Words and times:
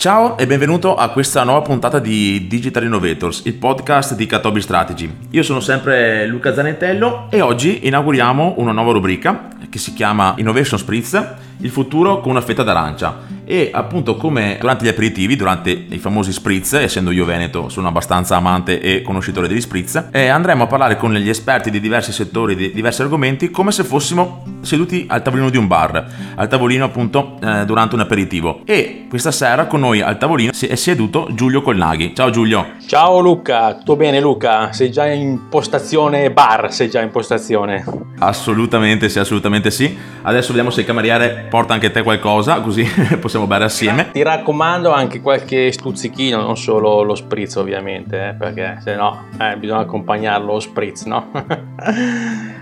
Ciao 0.00 0.38
e 0.38 0.46
benvenuto 0.46 0.94
a 0.94 1.08
questa 1.08 1.42
nuova 1.42 1.60
puntata 1.62 1.98
di 1.98 2.46
Digital 2.46 2.84
Innovators, 2.84 3.42
il 3.46 3.54
podcast 3.54 4.14
di 4.14 4.26
Catobi 4.26 4.60
Strategy. 4.60 5.12
Io 5.30 5.42
sono 5.42 5.58
sempre 5.58 6.24
Luca 6.24 6.54
Zanettello 6.54 7.26
e 7.30 7.40
oggi 7.40 7.86
inauguriamo 7.86 8.54
una 8.58 8.70
nuova 8.70 8.92
rubrica 8.92 9.48
che 9.68 9.78
si 9.78 9.92
chiama 9.94 10.34
Innovation 10.36 10.78
Spritz, 10.78 11.20
il 11.58 11.70
futuro 11.70 12.20
con 12.20 12.30
una 12.30 12.40
fetta 12.40 12.62
d'arancia 12.62 13.37
e 13.50 13.70
appunto 13.72 14.16
come 14.16 14.58
durante 14.60 14.84
gli 14.84 14.88
aperitivi, 14.88 15.34
durante 15.34 15.70
i 15.70 15.96
famosi 15.96 16.32
spritz, 16.32 16.74
essendo 16.74 17.10
io 17.10 17.24
veneto 17.24 17.70
sono 17.70 17.88
abbastanza 17.88 18.36
amante 18.36 18.78
e 18.78 19.00
conoscitore 19.00 19.48
degli 19.48 19.62
spritz, 19.62 20.08
eh, 20.12 20.28
andremo 20.28 20.64
a 20.64 20.66
parlare 20.66 20.98
con 20.98 21.14
gli 21.14 21.30
esperti 21.30 21.70
di 21.70 21.80
diversi 21.80 22.12
settori, 22.12 22.54
di 22.54 22.72
diversi 22.72 23.00
argomenti, 23.00 23.50
come 23.50 23.72
se 23.72 23.84
fossimo 23.84 24.44
seduti 24.60 25.06
al 25.08 25.22
tavolino 25.22 25.48
di 25.48 25.56
un 25.56 25.66
bar, 25.66 26.06
al 26.34 26.46
tavolino 26.46 26.84
appunto 26.84 27.38
eh, 27.42 27.64
durante 27.64 27.94
un 27.94 28.02
aperitivo. 28.02 28.60
E 28.66 29.06
questa 29.08 29.30
sera 29.30 29.64
con 29.64 29.80
noi 29.80 30.02
al 30.02 30.18
tavolino 30.18 30.50
è 30.52 30.74
seduto 30.74 31.28
Giulio 31.32 31.62
Colnaghi. 31.62 32.14
Ciao 32.14 32.28
Giulio. 32.28 32.72
Ciao 32.86 33.18
Luca, 33.20 33.76
tutto 33.76 33.96
bene 33.96 34.20
Luca? 34.20 34.72
Sei 34.72 34.90
già 34.90 35.06
in 35.06 35.48
postazione 35.48 36.30
bar, 36.30 36.70
sei 36.70 36.90
già 36.90 37.00
in 37.00 37.10
postazione? 37.10 37.82
Assolutamente 38.18 39.08
sì, 39.08 39.18
assolutamente 39.18 39.70
sì. 39.70 39.96
Adesso 40.22 40.48
vediamo 40.48 40.70
se 40.70 40.80
il 40.80 40.86
cameriere 40.86 41.46
porta 41.48 41.72
anche 41.72 41.90
te 41.90 42.02
qualcosa, 42.02 42.60
così 42.60 42.86
possiamo 43.20 43.37
possiamo 43.38 43.46
bere 43.46 43.64
assieme. 43.64 44.10
Ti 44.10 44.22
raccomando 44.22 44.92
anche 44.92 45.20
qualche 45.20 45.70
stuzzichino, 45.72 46.40
non 46.40 46.56
solo 46.56 47.02
lo 47.02 47.14
spritz 47.14 47.56
ovviamente, 47.56 48.28
eh, 48.28 48.34
perché 48.34 48.78
se 48.82 48.96
no 48.96 49.26
eh, 49.38 49.56
bisogna 49.56 49.80
accompagnarlo 49.80 50.52
lo 50.52 50.60
spritz, 50.60 51.04
no? 51.04 51.30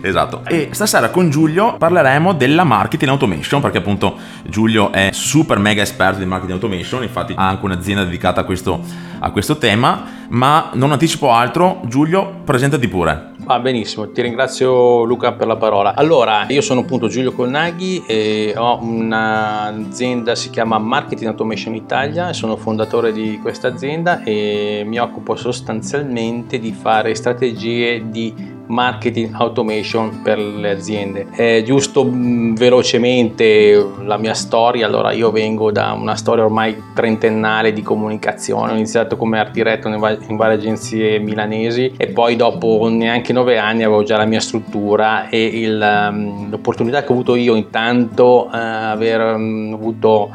Esatto. 0.00 0.42
E 0.46 0.68
stasera 0.70 1.10
con 1.10 1.28
Giulio 1.28 1.76
parleremo 1.76 2.32
della 2.32 2.64
marketing 2.64 3.10
automation, 3.10 3.60
perché 3.60 3.78
appunto 3.78 4.16
Giulio 4.44 4.90
è 4.90 5.10
super 5.12 5.58
mega 5.58 5.82
esperto 5.82 6.18
di 6.18 6.24
marketing 6.24 6.62
automation, 6.62 7.02
infatti 7.02 7.34
ha 7.36 7.48
anche 7.48 7.64
un'azienda 7.64 8.04
dedicata 8.04 8.40
a 8.40 8.44
questo, 8.44 8.80
a 9.18 9.30
questo 9.30 9.58
tema, 9.58 10.04
ma 10.28 10.70
non 10.74 10.92
anticipo 10.92 11.30
altro, 11.32 11.80
Giulio, 11.84 12.40
presentati 12.44 12.88
pure. 12.88 13.31
Va 13.44 13.58
benissimo, 13.58 14.08
ti 14.12 14.22
ringrazio 14.22 15.02
Luca 15.02 15.32
per 15.32 15.48
la 15.48 15.56
parola. 15.56 15.94
Allora, 15.96 16.46
io 16.48 16.60
sono 16.60 16.80
appunto 16.80 17.08
Giulio 17.08 17.32
Colnaghi 17.32 18.04
e 18.06 18.54
ho 18.56 18.78
un'azienda, 18.80 20.36
si 20.36 20.48
chiama 20.48 20.78
Marketing 20.78 21.28
Automation 21.28 21.74
Italia, 21.74 22.32
sono 22.32 22.56
fondatore 22.56 23.10
di 23.12 23.40
questa 23.42 23.66
azienda 23.66 24.22
e 24.22 24.84
mi 24.86 24.98
occupo 24.98 25.34
sostanzialmente 25.34 26.60
di 26.60 26.72
fare 26.72 27.16
strategie 27.16 28.08
di 28.08 28.51
marketing 28.66 29.34
automation 29.34 30.20
per 30.22 30.38
le 30.38 30.70
aziende. 30.70 31.26
È 31.30 31.62
giusto 31.62 32.04
mh, 32.04 32.16
mm, 32.16 32.54
velocemente 32.54 33.86
la 34.04 34.16
mia 34.16 34.34
storia, 34.34 34.86
allora 34.86 35.12
io 35.12 35.30
vengo 35.30 35.70
da 35.70 35.92
una 35.92 36.16
storia 36.16 36.44
ormai 36.44 36.82
trentennale 36.94 37.72
di 37.72 37.82
comunicazione, 37.82 38.72
ho 38.72 38.74
iniziato 38.74 39.16
come 39.16 39.38
art 39.38 39.52
director 39.52 39.92
in, 39.92 39.98
va- 39.98 40.16
in 40.26 40.36
varie 40.36 40.56
agenzie 40.56 41.18
milanesi 41.18 41.92
e 41.96 42.08
poi 42.08 42.36
dopo 42.36 42.88
neanche 42.88 43.32
nove 43.32 43.58
anni 43.58 43.82
avevo 43.82 44.02
già 44.02 44.16
la 44.16 44.24
mia 44.24 44.40
struttura 44.40 45.28
e 45.28 45.44
il, 45.44 46.08
um, 46.10 46.50
l'opportunità 46.50 47.02
che 47.02 47.08
ho 47.08 47.12
avuto 47.12 47.34
io 47.34 47.54
intanto 47.54 48.46
uh, 48.46 48.50
aver 48.52 49.34
um, 49.34 49.72
avuto 49.74 50.30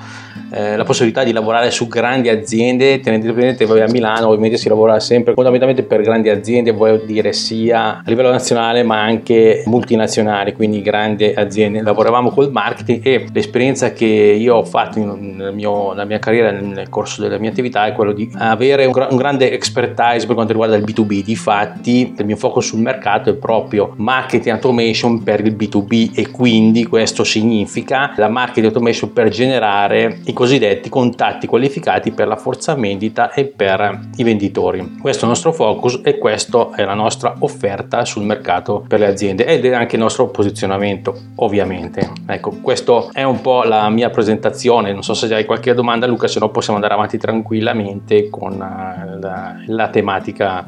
eh, 0.51 0.75
la 0.75 0.83
possibilità 0.83 1.23
di 1.23 1.31
lavorare 1.31 1.71
su 1.71 1.87
grandi 1.87 2.29
aziende, 2.29 2.99
tenete 2.99 3.31
presente 3.31 3.65
voi 3.65 3.81
a 3.81 3.87
Milano 3.89 4.27
ovviamente 4.27 4.57
si 4.57 4.69
lavora 4.69 4.99
sempre 4.99 5.33
fondamentalmente 5.33 5.83
per 5.83 6.01
grandi 6.01 6.29
aziende, 6.29 6.71
vuol 6.71 7.03
dire 7.05 7.33
sia 7.33 7.97
a 7.97 8.03
livello 8.05 8.31
nazionale 8.31 8.83
ma 8.83 9.01
anche 9.01 9.63
multinazionali, 9.65 10.53
quindi 10.53 10.81
grandi 10.81 11.25
aziende. 11.25 11.81
Lavoravamo 11.81 12.29
col 12.29 12.51
marketing 12.51 13.05
e 13.05 13.25
l'esperienza 13.31 13.91
che 13.91 14.05
io 14.05 14.55
ho 14.55 14.63
fatto 14.63 14.99
nel 14.99 15.53
mio, 15.53 15.89
nella 15.89 16.05
mia 16.05 16.19
carriera, 16.19 16.51
nel 16.51 16.89
corso 16.89 17.21
della 17.21 17.37
mia 17.37 17.49
attività 17.49 17.85
è 17.85 17.93
quello 17.93 18.13
di 18.13 18.29
avere 18.37 18.85
un, 18.85 19.07
un 19.09 19.17
grande 19.17 19.51
expertise 19.51 20.25
per 20.25 20.35
quanto 20.35 20.53
riguarda 20.53 20.75
il 20.75 20.83
B2B. 20.83 21.23
Difatti 21.23 22.13
il 22.17 22.25
mio 22.25 22.35
focus 22.35 22.67
sul 22.67 22.79
mercato 22.79 23.29
è 23.29 23.33
proprio 23.33 23.93
marketing 23.97 24.55
automation 24.55 25.23
per 25.23 25.45
il 25.45 25.55
B2B 25.55 26.11
e 26.15 26.31
quindi 26.31 26.85
questo 26.85 27.23
significa 27.23 28.13
la 28.15 28.29
marketing 28.29 28.65
automation 28.65 29.11
per 29.11 29.29
generare 29.29 30.19
i 30.25 30.33
cosiddetti 30.37 30.87
contatti 30.87 31.47
qualificati 31.47 32.11
per 32.11 32.27
la 32.27 32.35
forza 32.35 32.75
vendita 32.75 33.31
e 33.31 33.45
per 33.45 34.01
i 34.17 34.23
venditori. 34.23 34.97
Questo 35.01 35.21
è 35.21 35.23
il 35.23 35.29
nostro 35.29 35.51
focus 35.51 36.01
e 36.03 36.19
questa 36.19 36.69
è 36.75 36.83
la 36.83 36.93
nostra 36.93 37.33
offerta 37.39 38.05
sul 38.05 38.21
mercato 38.21 38.85
per 38.87 38.99
le 38.99 39.07
aziende 39.07 39.47
ed 39.47 39.65
è 39.65 39.73
anche 39.73 39.95
il 39.95 40.01
nostro 40.03 40.27
posizionamento 40.27 41.17
ovviamente. 41.37 42.07
Ecco, 42.27 42.51
questa 42.61 43.07
è 43.13 43.23
un 43.23 43.41
po' 43.41 43.63
la 43.63 43.89
mia 43.89 44.11
presentazione, 44.11 44.93
non 44.93 45.01
so 45.01 45.15
se 45.15 45.33
hai 45.33 45.43
qualche 45.43 45.73
domanda 45.73 46.05
Luca, 46.05 46.27
se 46.27 46.37
no 46.37 46.49
possiamo 46.49 46.75
andare 46.75 46.93
avanti 46.93 47.17
tranquillamente 47.17 48.29
con 48.29 48.53
eh, 48.53 49.19
la, 49.19 49.55
la 49.65 49.87
tematica 49.87 50.67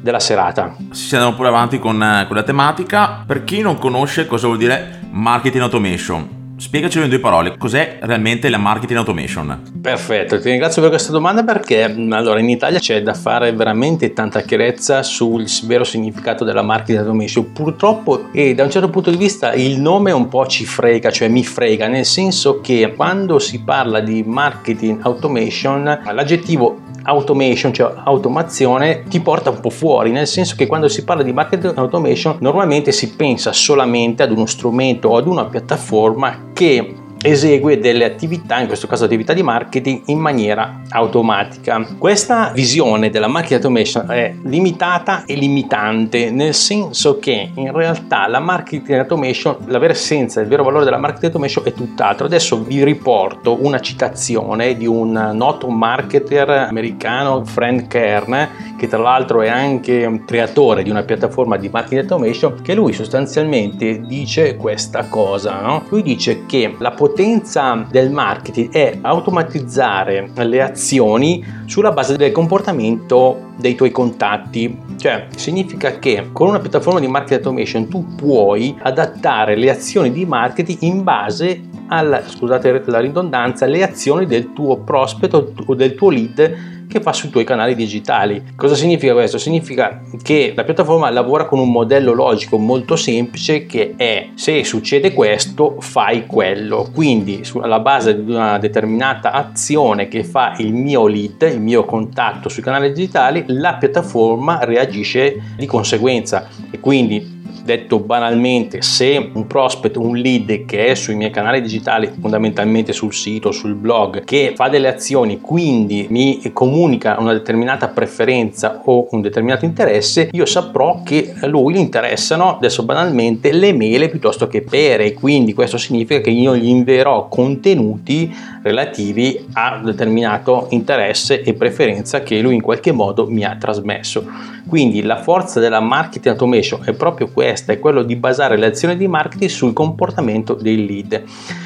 della 0.00 0.20
serata. 0.20 0.76
Si 0.92 1.16
andiamo 1.16 1.34
pure 1.34 1.48
avanti 1.48 1.80
con, 1.80 2.00
eh, 2.00 2.24
con 2.28 2.36
la 2.36 2.44
tematica. 2.44 3.24
Per 3.26 3.42
chi 3.42 3.62
non 3.62 3.78
conosce 3.78 4.26
cosa 4.26 4.46
vuol 4.46 4.58
dire 4.58 5.00
marketing 5.10 5.64
automation, 5.64 6.37
Spiegacelo 6.58 7.04
in 7.04 7.10
due 7.10 7.20
parole, 7.20 7.56
cos'è 7.56 7.98
realmente 8.00 8.48
la 8.48 8.58
marketing 8.58 8.98
automation? 8.98 9.62
Perfetto, 9.80 10.40
ti 10.40 10.48
ringrazio 10.48 10.82
per 10.82 10.90
questa 10.90 11.12
domanda 11.12 11.44
perché 11.44 11.84
allora 11.84 12.40
in 12.40 12.48
Italia 12.48 12.80
c'è 12.80 13.00
da 13.00 13.14
fare 13.14 13.52
veramente 13.52 14.12
tanta 14.12 14.40
chiarezza 14.40 15.04
sul 15.04 15.46
vero 15.66 15.84
significato 15.84 16.42
della 16.42 16.62
marketing 16.62 16.98
automation. 16.98 17.52
Purtroppo 17.52 18.30
e 18.32 18.56
da 18.56 18.64
un 18.64 18.70
certo 18.72 18.90
punto 18.90 19.10
di 19.10 19.16
vista 19.16 19.54
il 19.54 19.80
nome 19.80 20.10
un 20.10 20.26
po' 20.26 20.46
ci 20.46 20.64
frega, 20.64 21.12
cioè 21.12 21.28
mi 21.28 21.44
frega, 21.44 21.86
nel 21.86 22.04
senso 22.04 22.60
che 22.60 22.92
quando 22.96 23.38
si 23.38 23.62
parla 23.62 24.00
di 24.00 24.24
marketing 24.24 24.98
automation 25.04 26.00
l'aggettivo 26.10 26.86
automation, 27.04 27.72
cioè 27.72 27.94
automazione, 28.04 29.04
ti 29.04 29.20
porta 29.20 29.50
un 29.50 29.60
po' 29.60 29.70
fuori, 29.70 30.10
nel 30.10 30.26
senso 30.26 30.54
che 30.56 30.66
quando 30.66 30.88
si 30.88 31.04
parla 31.04 31.22
di 31.22 31.32
marketing 31.32 31.76
automation 31.76 32.36
normalmente 32.40 32.92
si 32.92 33.14
pensa 33.14 33.52
solamente 33.52 34.22
ad 34.22 34.30
uno 34.30 34.44
strumento 34.46 35.08
o 35.08 35.16
ad 35.16 35.26
una 35.26 35.46
piattaforma 35.46 36.46
che 36.58 36.92
esegue 37.20 37.78
delle 37.78 38.04
attività, 38.04 38.60
in 38.60 38.66
questo 38.66 38.86
caso 38.86 39.04
attività 39.04 39.32
di 39.32 39.42
marketing, 39.42 40.02
in 40.06 40.18
maniera 40.18 40.80
automatica. 40.90 41.86
Questa 41.98 42.50
visione 42.54 43.10
della 43.10 43.26
marketing 43.26 43.60
automation 43.60 44.10
è 44.10 44.34
limitata 44.44 45.24
e 45.24 45.34
limitante, 45.34 46.30
nel 46.30 46.54
senso 46.54 47.18
che 47.18 47.50
in 47.54 47.72
realtà 47.72 48.26
la 48.28 48.40
marketing 48.40 48.98
automation, 48.98 49.56
la 49.66 49.78
vera 49.78 49.92
essenza, 49.92 50.40
il 50.40 50.48
vero 50.48 50.62
valore 50.62 50.84
della 50.84 50.98
marketing 50.98 51.32
automation 51.32 51.64
è 51.66 51.72
tutt'altro. 51.72 52.26
Adesso 52.26 52.62
vi 52.62 52.84
riporto 52.84 53.58
una 53.64 53.80
citazione 53.80 54.76
di 54.76 54.86
un 54.86 55.30
noto 55.34 55.68
marketer 55.68 56.48
americano, 56.50 57.44
Frank 57.44 57.88
Kern, 57.88 58.48
che 58.78 58.86
tra 58.86 58.98
l'altro 58.98 59.42
è 59.42 59.48
anche 59.48 60.22
creatore 60.24 60.82
di 60.82 60.90
una 60.90 61.02
piattaforma 61.02 61.56
di 61.56 61.68
marketing 61.68 62.00
automation, 62.02 62.62
che 62.62 62.74
lui 62.74 62.92
sostanzialmente 62.92 64.00
dice 64.00 64.56
questa 64.56 65.06
cosa, 65.08 65.60
no? 65.60 65.84
Lui 65.88 66.02
dice 66.02 66.46
che 66.46 66.74
la 66.78 66.90
potenza 66.90 67.06
potenza 67.08 67.86
del 67.90 68.10
marketing 68.10 68.70
è 68.70 68.98
automatizzare 69.00 70.30
le 70.34 70.60
azioni 70.60 71.42
sulla 71.64 71.90
base 71.90 72.18
del 72.18 72.32
comportamento 72.32 73.52
dei 73.56 73.74
tuoi 73.74 73.90
contatti. 73.90 74.78
Cioè, 74.98 75.28
significa 75.34 75.98
che 75.98 76.28
con 76.32 76.48
una 76.48 76.60
piattaforma 76.60 77.00
di 77.00 77.08
marketing 77.08 77.38
automation 77.38 77.88
tu 77.88 78.14
puoi 78.14 78.76
adattare 78.82 79.56
le 79.56 79.70
azioni 79.70 80.12
di 80.12 80.26
marketing 80.26 80.82
in 80.82 81.02
base 81.02 81.62
alla, 81.86 82.22
scusate 82.28 82.82
la 82.84 83.00
ridondanza, 83.00 83.64
le 83.64 83.82
azioni 83.82 84.26
del 84.26 84.52
tuo 84.52 84.76
prospect 84.76 85.32
o 85.32 85.74
del 85.74 85.94
tuo 85.94 86.10
lead 86.10 86.76
che 86.88 87.00
fa 87.00 87.12
sui 87.12 87.28
tuoi 87.28 87.44
canali 87.44 87.74
digitali. 87.74 88.42
Cosa 88.56 88.74
significa 88.74 89.12
questo? 89.12 89.38
Significa 89.38 90.00
che 90.22 90.52
la 90.56 90.64
piattaforma 90.64 91.10
lavora 91.10 91.44
con 91.44 91.58
un 91.58 91.70
modello 91.70 92.12
logico 92.12 92.58
molto 92.58 92.96
semplice 92.96 93.66
che 93.66 93.94
è 93.96 94.30
se 94.34 94.64
succede 94.64 95.12
questo 95.12 95.76
fai 95.80 96.26
quello. 96.26 96.88
Quindi 96.92 97.44
sulla 97.44 97.80
base 97.80 98.24
di 98.24 98.30
una 98.30 98.58
determinata 98.58 99.32
azione 99.32 100.08
che 100.08 100.24
fa 100.24 100.54
il 100.58 100.72
mio 100.72 101.06
lead, 101.06 101.42
il 101.42 101.60
mio 101.60 101.84
contatto 101.84 102.48
sui 102.48 102.62
canali 102.62 102.92
digitali, 102.92 103.44
la 103.48 103.74
piattaforma 103.74 104.64
reagisce 104.64 105.54
di 105.56 105.66
conseguenza 105.66 106.48
e 106.70 106.80
quindi 106.80 107.37
detto 107.64 107.98
banalmente, 107.98 108.82
se 108.82 109.30
un 109.32 109.46
prospect, 109.46 109.96
un 109.96 110.16
lead 110.16 110.64
che 110.64 110.86
è 110.86 110.94
sui 110.94 111.14
miei 111.14 111.30
canali 111.30 111.60
digitali, 111.60 112.10
fondamentalmente 112.20 112.92
sul 112.92 113.12
sito, 113.12 113.52
sul 113.52 113.74
blog, 113.74 114.24
che 114.24 114.52
fa 114.54 114.68
delle 114.68 114.88
azioni, 114.88 115.40
quindi 115.40 116.06
mi 116.10 116.40
comunica 116.52 117.16
una 117.18 117.32
determinata 117.32 117.88
preferenza 117.88 118.82
o 118.84 119.08
un 119.10 119.20
determinato 119.20 119.64
interesse, 119.64 120.28
io 120.32 120.46
saprò 120.46 121.02
che 121.02 121.34
a 121.40 121.46
lui 121.46 121.74
gli 121.74 121.78
interessano, 121.78 122.56
adesso 122.56 122.84
banalmente, 122.84 123.52
le 123.52 123.72
mele 123.72 124.08
piuttosto 124.08 124.46
che 124.46 124.62
pere, 124.62 125.12
quindi 125.12 125.52
questo 125.52 125.76
significa 125.78 126.20
che 126.20 126.30
io 126.30 126.56
gli 126.56 126.68
invierò 126.68 127.28
contenuti 127.28 128.34
relativi 128.62 129.46
a 129.52 129.76
un 129.76 129.84
determinato 129.84 130.66
interesse 130.70 131.42
e 131.42 131.54
preferenza 131.54 132.22
che 132.22 132.40
lui 132.40 132.54
in 132.54 132.62
qualche 132.62 132.92
modo 132.92 133.26
mi 133.28 133.44
ha 133.44 133.56
trasmesso. 133.56 134.24
Quindi 134.68 135.02
la 135.02 135.16
forza 135.16 135.60
della 135.60 135.80
marketing 135.80 136.34
automation 136.34 136.82
è 136.84 136.92
proprio 136.92 137.28
questa, 137.48 137.72
è 137.72 137.78
quello 137.78 138.02
di 138.02 138.14
basare 138.14 138.58
le 138.58 138.66
azioni 138.66 138.94
di 138.94 139.08
marketing 139.08 139.48
sul 139.48 139.72
comportamento 139.72 140.52
dei 140.52 140.86
lead. 140.86 141.24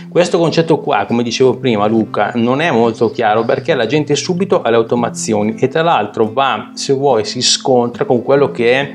Questo 0.09 0.39
concetto 0.39 0.79
qua, 0.79 1.07
come 1.07 1.25
dicevo 1.25 1.57
prima 1.57 1.87
Luca, 1.87 2.33
non 2.37 2.61
è 2.61 2.71
molto 2.71 3.11
chiaro 3.11 3.45
perché 3.45 3.75
la 3.75 3.87
gente 3.87 4.13
è 4.13 4.17
subito 4.17 4.63
alle 4.63 4.77
automazioni 4.77 5.57
e 5.59 5.67
tra 5.67 5.83
l'altro 5.83 6.31
va, 6.33 6.71
se 6.75 6.93
vuoi, 6.93 7.25
si 7.25 7.43
scontra 7.43 8.05
con 8.05 8.23
quello 8.23 8.53
che 8.53 8.73
è 8.73 8.95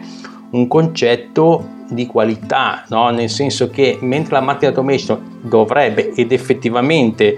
un 0.52 0.68
concetto 0.68 1.76
di 1.90 2.06
qualità, 2.06 2.86
no? 2.88 3.10
nel 3.10 3.30
senso 3.30 3.70
che 3.70 3.98
mentre 4.02 4.36
la 4.36 4.42
marketing 4.42 4.78
automation 4.78 5.40
dovrebbe 5.42 6.14
ed 6.14 6.32
effettivamente 6.32 7.38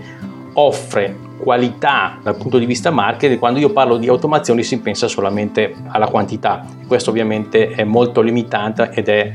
offre 0.53 1.27
qualità 1.39 2.19
dal 2.21 2.35
punto 2.35 2.57
di 2.57 2.65
vista 2.65 2.91
marketing, 2.91 3.39
quando 3.39 3.59
io 3.59 3.71
parlo 3.71 3.97
di 3.97 4.07
automazioni 4.07 4.63
si 4.63 4.79
pensa 4.79 5.07
solamente 5.07 5.73
alla 5.87 6.07
quantità. 6.07 6.65
Questo 6.85 7.09
ovviamente 7.09 7.69
è 7.69 7.83
molto 7.83 8.21
limitante 8.21 8.91
ed 8.93 9.07
è 9.07 9.33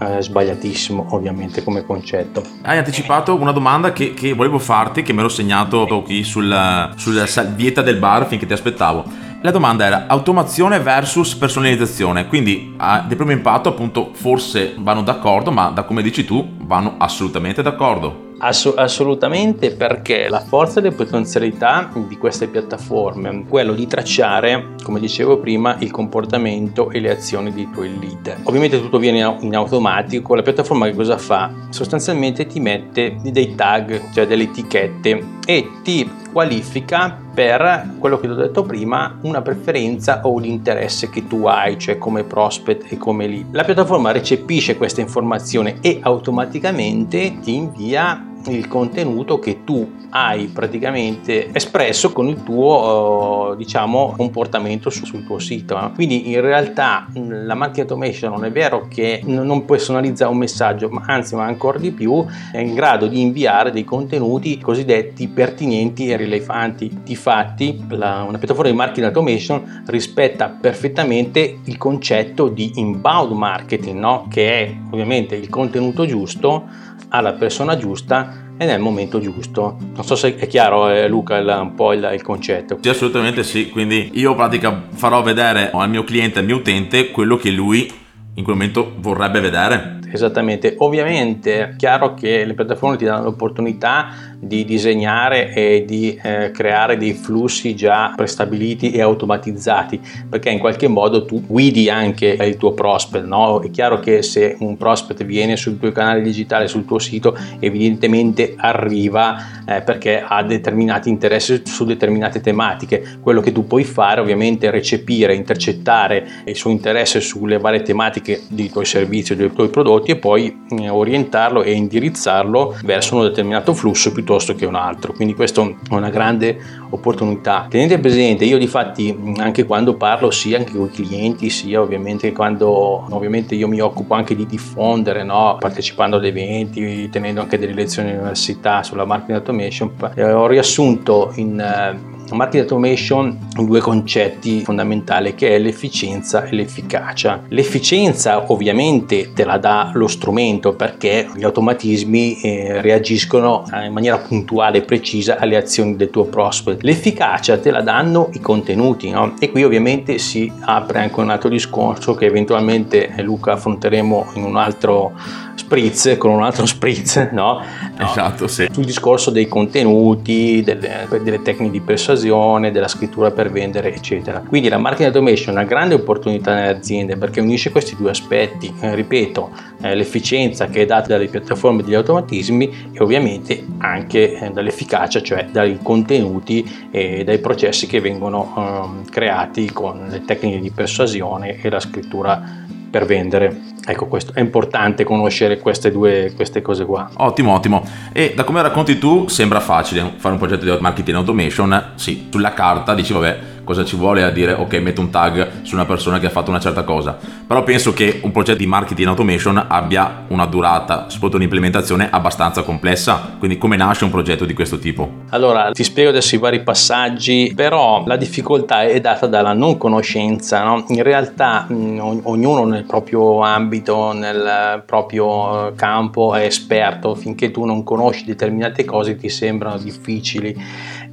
eh, 0.00 0.22
sbagliatissimo 0.22 1.08
ovviamente 1.10 1.62
come 1.62 1.84
concetto. 1.84 2.42
Hai 2.62 2.78
anticipato 2.78 3.34
una 3.34 3.52
domanda 3.52 3.92
che, 3.92 4.14
che 4.14 4.32
volevo 4.32 4.58
farti, 4.58 5.02
che 5.02 5.12
mi 5.12 5.20
ero 5.20 5.28
segnato 5.28 6.02
qui 6.04 6.24
sulla, 6.24 6.92
sulla 6.96 7.26
salvietta 7.26 7.82
del 7.82 7.96
bar 7.96 8.26
finché 8.26 8.46
ti 8.46 8.52
aspettavo. 8.52 9.04
La 9.42 9.50
domanda 9.50 9.86
era 9.86 10.04
automazione 10.06 10.80
versus 10.80 11.34
personalizzazione, 11.34 12.26
quindi 12.28 12.74
a, 12.76 13.04
di 13.08 13.16
primo 13.16 13.32
impatto 13.32 13.70
appunto 13.70 14.10
forse 14.12 14.74
vanno 14.78 15.02
d'accordo, 15.02 15.50
ma 15.50 15.70
da 15.70 15.84
come 15.84 16.02
dici 16.02 16.26
tu 16.26 16.46
vanno 16.58 16.96
assolutamente 16.98 17.62
d'accordo. 17.62 18.28
Ass- 18.42 18.72
assolutamente 18.74 19.72
perché 19.72 20.28
la 20.28 20.40
forza 20.40 20.80
e 20.80 20.84
le 20.84 20.92
potenzialità 20.92 21.90
di 22.08 22.16
queste 22.16 22.48
piattaforme 22.48 23.28
è 23.28 23.44
quello 23.46 23.74
di 23.74 23.86
tracciare, 23.86 24.76
come 24.82 24.98
dicevo 24.98 25.38
prima, 25.38 25.76
il 25.80 25.90
comportamento 25.90 26.90
e 26.90 27.00
le 27.00 27.10
azioni 27.10 27.52
dei 27.52 27.68
tuoi 27.70 27.98
lead. 27.98 28.38
Ovviamente 28.44 28.80
tutto 28.80 28.98
viene 28.98 29.36
in 29.40 29.54
automatico, 29.54 30.34
la 30.34 30.42
piattaforma 30.42 30.86
che 30.86 30.94
cosa 30.94 31.18
fa? 31.18 31.52
Sostanzialmente 31.68 32.46
ti 32.46 32.60
mette 32.60 33.16
dei 33.22 33.54
tag, 33.54 34.10
cioè 34.12 34.26
delle 34.26 34.44
etichette 34.44 35.38
e 35.44 35.68
ti 35.82 36.10
qualifica 36.32 37.18
per 37.34 37.94
quello 37.98 38.18
che 38.18 38.26
ti 38.26 38.32
ho 38.32 38.36
detto 38.36 38.62
prima, 38.62 39.18
una 39.22 39.42
preferenza 39.42 40.20
o 40.22 40.32
un 40.32 40.44
interesse 40.44 41.10
che 41.10 41.26
tu 41.26 41.46
hai, 41.46 41.78
cioè 41.78 41.98
come 41.98 42.24
prospect 42.24 42.90
e 42.90 42.96
come 42.96 43.26
lead. 43.26 43.54
La 43.54 43.64
piattaforma 43.64 44.12
recepisce 44.12 44.76
questa 44.76 45.00
informazione 45.00 45.78
e 45.80 45.98
automaticamente 46.02 47.38
ti 47.40 47.54
invia 47.54 48.24
il 48.48 48.66
contenuto 48.68 49.38
che 49.38 49.64
tu 49.64 49.98
hai 50.10 50.46
praticamente 50.46 51.50
espresso 51.52 52.12
con 52.12 52.28
il 52.28 52.42
tuo 52.42 53.54
diciamo 53.56 54.14
comportamento 54.16 54.90
sul 54.90 55.24
tuo 55.24 55.38
sito 55.38 55.92
quindi 55.94 56.30
in 56.30 56.40
realtà 56.40 57.06
la 57.12 57.54
marketing 57.54 57.90
automation 57.90 58.32
non 58.32 58.44
è 58.44 58.50
vero 58.50 58.88
che 58.88 59.20
non 59.24 59.64
personalizza 59.64 60.28
un 60.28 60.38
messaggio 60.38 60.88
ma 60.88 61.04
anzi 61.06 61.34
ma 61.34 61.44
ancora 61.44 61.78
di 61.78 61.92
più 61.92 62.24
è 62.52 62.58
in 62.58 62.74
grado 62.74 63.06
di 63.06 63.20
inviare 63.20 63.70
dei 63.70 63.84
contenuti 63.84 64.58
cosiddetti 64.58 65.28
pertinenti 65.28 66.10
e 66.10 66.16
rilevanti 66.16 67.00
difatti 67.04 67.84
la, 67.90 68.24
una 68.26 68.38
piattaforma 68.38 68.70
di 68.70 68.76
marketing 68.76 69.06
automation 69.06 69.82
rispetta 69.86 70.48
perfettamente 70.48 71.58
il 71.64 71.76
concetto 71.76 72.48
di 72.48 72.72
inbound 72.76 73.32
marketing 73.32 73.98
no? 73.98 74.26
che 74.28 74.64
è 74.64 74.76
ovviamente 74.90 75.36
il 75.36 75.48
contenuto 75.48 76.06
giusto 76.06 76.88
alla 77.10 77.32
persona 77.34 77.76
giusta 77.76 78.48
e 78.56 78.64
nel 78.66 78.80
momento 78.80 79.20
giusto. 79.20 79.76
Non 79.94 80.04
so 80.04 80.16
se 80.16 80.36
è 80.36 80.46
chiaro 80.46 80.88
eh, 80.90 81.08
Luca 81.08 81.36
il, 81.36 81.58
un 81.60 81.74
po' 81.74 81.92
il, 81.92 82.10
il, 82.12 82.22
concetto. 82.22 82.78
Sì, 82.80 82.88
assolutamente 82.88 83.42
sì, 83.42 83.70
quindi 83.70 84.10
io 84.14 84.30
in 84.30 84.36
pratica 84.36 84.82
farò 84.90 85.22
vedere 85.22 85.70
al 85.72 85.88
mio 85.88 86.04
cliente, 86.04 86.40
al 86.40 86.44
mio 86.44 86.56
utente, 86.56 87.10
quello 87.10 87.36
che 87.36 87.50
lui 87.50 87.90
in 88.34 88.44
quel 88.44 88.56
momento 88.56 88.94
vorrebbe 88.98 89.40
vedere. 89.40 89.98
Esattamente, 90.12 90.74
ovviamente 90.78 91.60
è 91.60 91.76
chiaro 91.76 92.14
che 92.14 92.44
le 92.44 92.54
piattaforme 92.54 92.96
ti 92.96 93.04
danno 93.04 93.24
l'opportunità 93.24 94.08
di 94.40 94.64
disegnare 94.64 95.52
e 95.52 95.84
di 95.86 96.18
eh, 96.20 96.50
creare 96.50 96.96
dei 96.96 97.12
flussi 97.12 97.76
già 97.76 98.14
prestabiliti 98.16 98.90
e 98.90 99.02
automatizzati 99.02 100.00
perché 100.28 100.48
in 100.48 100.58
qualche 100.58 100.88
modo 100.88 101.26
tu 101.26 101.44
guidi 101.46 101.90
anche 101.90 102.38
il 102.40 102.56
tuo 102.56 102.72
prospect 102.72 103.26
no? 103.26 103.60
è 103.60 103.70
chiaro 103.70 104.00
che 104.00 104.22
se 104.22 104.56
un 104.60 104.78
prospect 104.78 105.24
viene 105.24 105.56
sul 105.56 105.78
tuo 105.78 105.92
canale 105.92 106.22
digitale 106.22 106.68
sul 106.68 106.86
tuo 106.86 106.98
sito 106.98 107.36
evidentemente 107.58 108.54
arriva 108.56 109.62
eh, 109.66 109.82
perché 109.82 110.24
ha 110.26 110.42
determinati 110.42 111.10
interessi 111.10 111.60
su 111.66 111.84
determinate 111.84 112.40
tematiche 112.40 113.18
quello 113.20 113.42
che 113.42 113.52
tu 113.52 113.66
puoi 113.66 113.84
fare 113.84 114.22
ovviamente 114.22 114.68
è 114.68 114.70
recepire 114.70 115.34
intercettare 115.34 116.26
il 116.44 116.56
suo 116.56 116.70
interesse 116.70 117.20
sulle 117.20 117.58
varie 117.58 117.82
tematiche 117.82 118.40
dei 118.48 118.70
tuoi 118.70 118.86
servizi 118.86 119.36
dei 119.36 119.52
tuoi 119.52 119.68
prodotti 119.68 120.12
e 120.12 120.16
poi 120.16 120.62
eh, 120.70 120.88
orientarlo 120.88 121.62
e 121.62 121.72
indirizzarlo 121.72 122.78
verso 122.84 123.16
un 123.16 123.24
determinato 123.24 123.74
flusso 123.74 124.10
piuttosto 124.12 124.28
piuttosto 124.30 124.54
che 124.54 124.64
un 124.64 124.76
altro. 124.76 125.12
Quindi 125.12 125.34
questa 125.34 125.62
è 125.62 125.74
una 125.90 126.10
grande 126.10 126.58
opportunità. 126.90 127.66
Tenete 127.68 127.98
presente, 127.98 128.44
io 128.44 128.58
di 128.58 128.68
fatti 128.68 129.16
anche 129.38 129.64
quando 129.64 129.94
parlo 129.94 130.30
sia 130.30 130.58
anche 130.58 130.72
con 130.72 130.86
i 130.86 130.90
clienti, 130.90 131.50
sia 131.50 131.80
ovviamente 131.80 132.30
quando 132.32 132.68
ovviamente 133.10 133.56
io 133.56 133.66
mi 133.66 133.80
occupo 133.80 134.14
anche 134.14 134.36
di 134.36 134.46
diffondere, 134.46 135.24
no? 135.24 135.56
partecipando 135.58 136.16
ad 136.16 136.24
eventi, 136.24 137.08
tenendo 137.10 137.40
anche 137.40 137.58
delle 137.58 137.74
lezioni 137.74 138.10
all'università 138.10 138.84
sulla 138.84 139.04
marketing 139.04 139.38
automation, 139.38 139.92
eh, 140.14 140.32
ho 140.32 140.46
riassunto 140.46 141.32
in 141.34 141.58
eh, 141.58 142.18
marketing 142.34 142.62
automation 142.62 143.38
due 143.52 143.80
concetti 143.80 144.62
fondamentali 144.62 145.34
che 145.34 145.56
è 145.56 145.58
l'efficienza 145.58 146.44
e 146.44 146.54
l'efficacia. 146.54 147.42
L'efficienza 147.48 148.50
ovviamente 148.52 149.32
te 149.32 149.44
la 149.44 149.58
dà 149.58 149.90
lo 149.94 150.06
strumento 150.06 150.74
perché 150.74 151.28
gli 151.34 151.44
automatismi 151.44 152.40
eh, 152.40 152.80
reagiscono 152.80 153.64
in 153.84 153.92
maniera 153.92 154.18
puntuale 154.18 154.78
e 154.78 154.82
precisa 154.82 155.38
alle 155.38 155.56
azioni 155.56 155.96
del 155.96 156.10
tuo 156.10 156.24
prospect. 156.24 156.82
L'efficacia 156.82 157.58
te 157.58 157.70
la 157.70 157.82
danno 157.82 158.30
i 158.32 158.40
contenuti 158.40 159.10
no? 159.10 159.34
e 159.38 159.50
qui 159.50 159.64
ovviamente 159.64 160.18
si 160.18 160.50
apre 160.60 161.00
anche 161.00 161.20
un 161.20 161.30
altro 161.30 161.48
discorso 161.48 162.14
che 162.14 162.26
eventualmente 162.26 163.14
eh, 163.14 163.22
Luca 163.22 163.52
affronteremo 163.52 164.32
in 164.34 164.44
un 164.44 164.56
altro 164.56 165.12
spritz 165.54 166.16
con 166.16 166.30
un 166.30 166.42
altro 166.42 166.64
spritz 166.64 167.30
no? 167.32 167.62
esatto 167.98 168.46
sì. 168.46 168.68
sul 168.72 168.84
discorso 168.84 169.30
dei 169.30 169.46
contenuti 169.46 170.62
delle, 170.64 171.06
delle 171.22 171.42
tecniche 171.42 171.72
di 171.72 171.80
persuasione 171.80 172.19
persuasione, 172.20 172.70
della 172.70 172.88
scrittura 172.88 173.30
per 173.30 173.50
vendere, 173.50 173.94
eccetera. 173.94 174.42
Quindi 174.46 174.68
la 174.68 174.78
marketing 174.78 175.14
automation 175.14 175.54
è 175.54 175.58
una 175.58 175.66
grande 175.66 175.94
opportunità 175.94 176.54
nelle 176.54 176.68
aziende 176.68 177.16
perché 177.16 177.40
unisce 177.40 177.70
questi 177.70 177.96
due 177.96 178.10
aspetti, 178.10 178.72
eh, 178.80 178.94
ripeto, 178.94 179.50
eh, 179.80 179.94
l'efficienza 179.94 180.66
che 180.66 180.82
è 180.82 180.86
data 180.86 181.08
dalle 181.08 181.28
piattaforme 181.28 181.82
degli 181.82 181.94
automatismi 181.94 182.90
e 182.92 183.02
ovviamente 183.02 183.64
anche 183.78 184.38
eh, 184.38 184.50
dall'efficacia, 184.50 185.22
cioè 185.22 185.46
dai 185.50 185.78
contenuti 185.82 186.88
e 186.90 187.24
dai 187.24 187.38
processi 187.38 187.86
che 187.86 188.00
vengono 188.00 188.54
ehm, 188.56 189.10
creati 189.10 189.70
con 189.72 190.06
le 190.10 190.24
tecniche 190.24 190.60
di 190.60 190.70
persuasione 190.70 191.60
e 191.60 191.70
la 191.70 191.80
scrittura 191.80 192.42
per 192.90 193.06
vendere. 193.06 193.68
Ecco, 193.86 194.06
questo 194.06 194.32
è 194.34 194.40
importante 194.40 195.04
conoscere 195.04 195.58
queste 195.58 195.90
due 195.90 196.32
queste 196.36 196.62
cose 196.62 196.84
qua. 196.84 197.08
Ottimo, 197.16 197.54
ottimo. 197.54 197.84
E 198.12 198.34
da 198.36 198.44
come 198.44 198.62
racconti 198.62 198.98
tu, 198.98 199.26
sembra 199.28 199.60
facile 199.60 200.12
fare 200.16 200.34
un 200.34 200.38
progetto 200.38 200.64
di 200.64 200.76
marketing 200.80 201.16
automation. 201.16 201.92
Sì, 201.94 202.28
sulla 202.30 202.52
carta 202.52 202.94
dici, 202.94 203.12
vabbè, 203.12 203.38
cosa 203.70 203.84
ci 203.84 203.94
vuole 203.94 204.24
a 204.24 204.30
dire 204.30 204.52
ok 204.52 204.74
metto 204.78 205.00
un 205.00 205.10
tag 205.10 205.62
su 205.62 205.76
una 205.76 205.84
persona 205.84 206.18
che 206.18 206.26
ha 206.26 206.30
fatto 206.30 206.50
una 206.50 206.58
certa 206.58 206.82
cosa. 206.82 207.16
Però 207.46 207.62
penso 207.62 207.92
che 207.92 208.18
un 208.24 208.32
progetto 208.32 208.58
di 208.58 208.66
marketing 208.66 209.06
automation 209.06 209.64
abbia 209.68 210.24
una 210.28 210.44
durata 210.46 211.04
soprattutto 211.08 211.36
un'implementazione 211.36 212.08
abbastanza 212.10 212.62
complessa. 212.62 213.36
Quindi 213.38 213.58
come 213.58 213.76
nasce 213.76 214.02
un 214.02 214.10
progetto 214.10 214.44
di 214.44 214.54
questo 214.54 214.80
tipo? 214.80 215.08
Allora 215.28 215.70
ti 215.70 215.84
spiego 215.84 216.10
adesso 216.10 216.34
i 216.34 216.38
vari 216.38 216.64
passaggi 216.64 217.52
però 217.54 218.02
la 218.06 218.16
difficoltà 218.16 218.82
è 218.82 219.00
data 219.00 219.28
dalla 219.28 219.52
non 219.52 219.78
conoscenza 219.78 220.64
no? 220.64 220.84
in 220.88 221.04
realtà 221.04 221.66
ognuno 221.68 222.64
nel 222.64 222.84
proprio 222.84 223.40
ambito 223.42 224.12
nel 224.12 224.82
proprio 224.84 225.68
eh, 225.68 225.74
campo 225.76 226.34
è 226.34 226.42
esperto. 226.42 227.14
Finché 227.14 227.52
tu 227.52 227.64
non 227.64 227.84
conosci 227.84 228.24
determinate 228.24 228.84
cose 228.84 229.14
ti 229.14 229.28
sembrano 229.28 229.78
difficili 229.78 230.56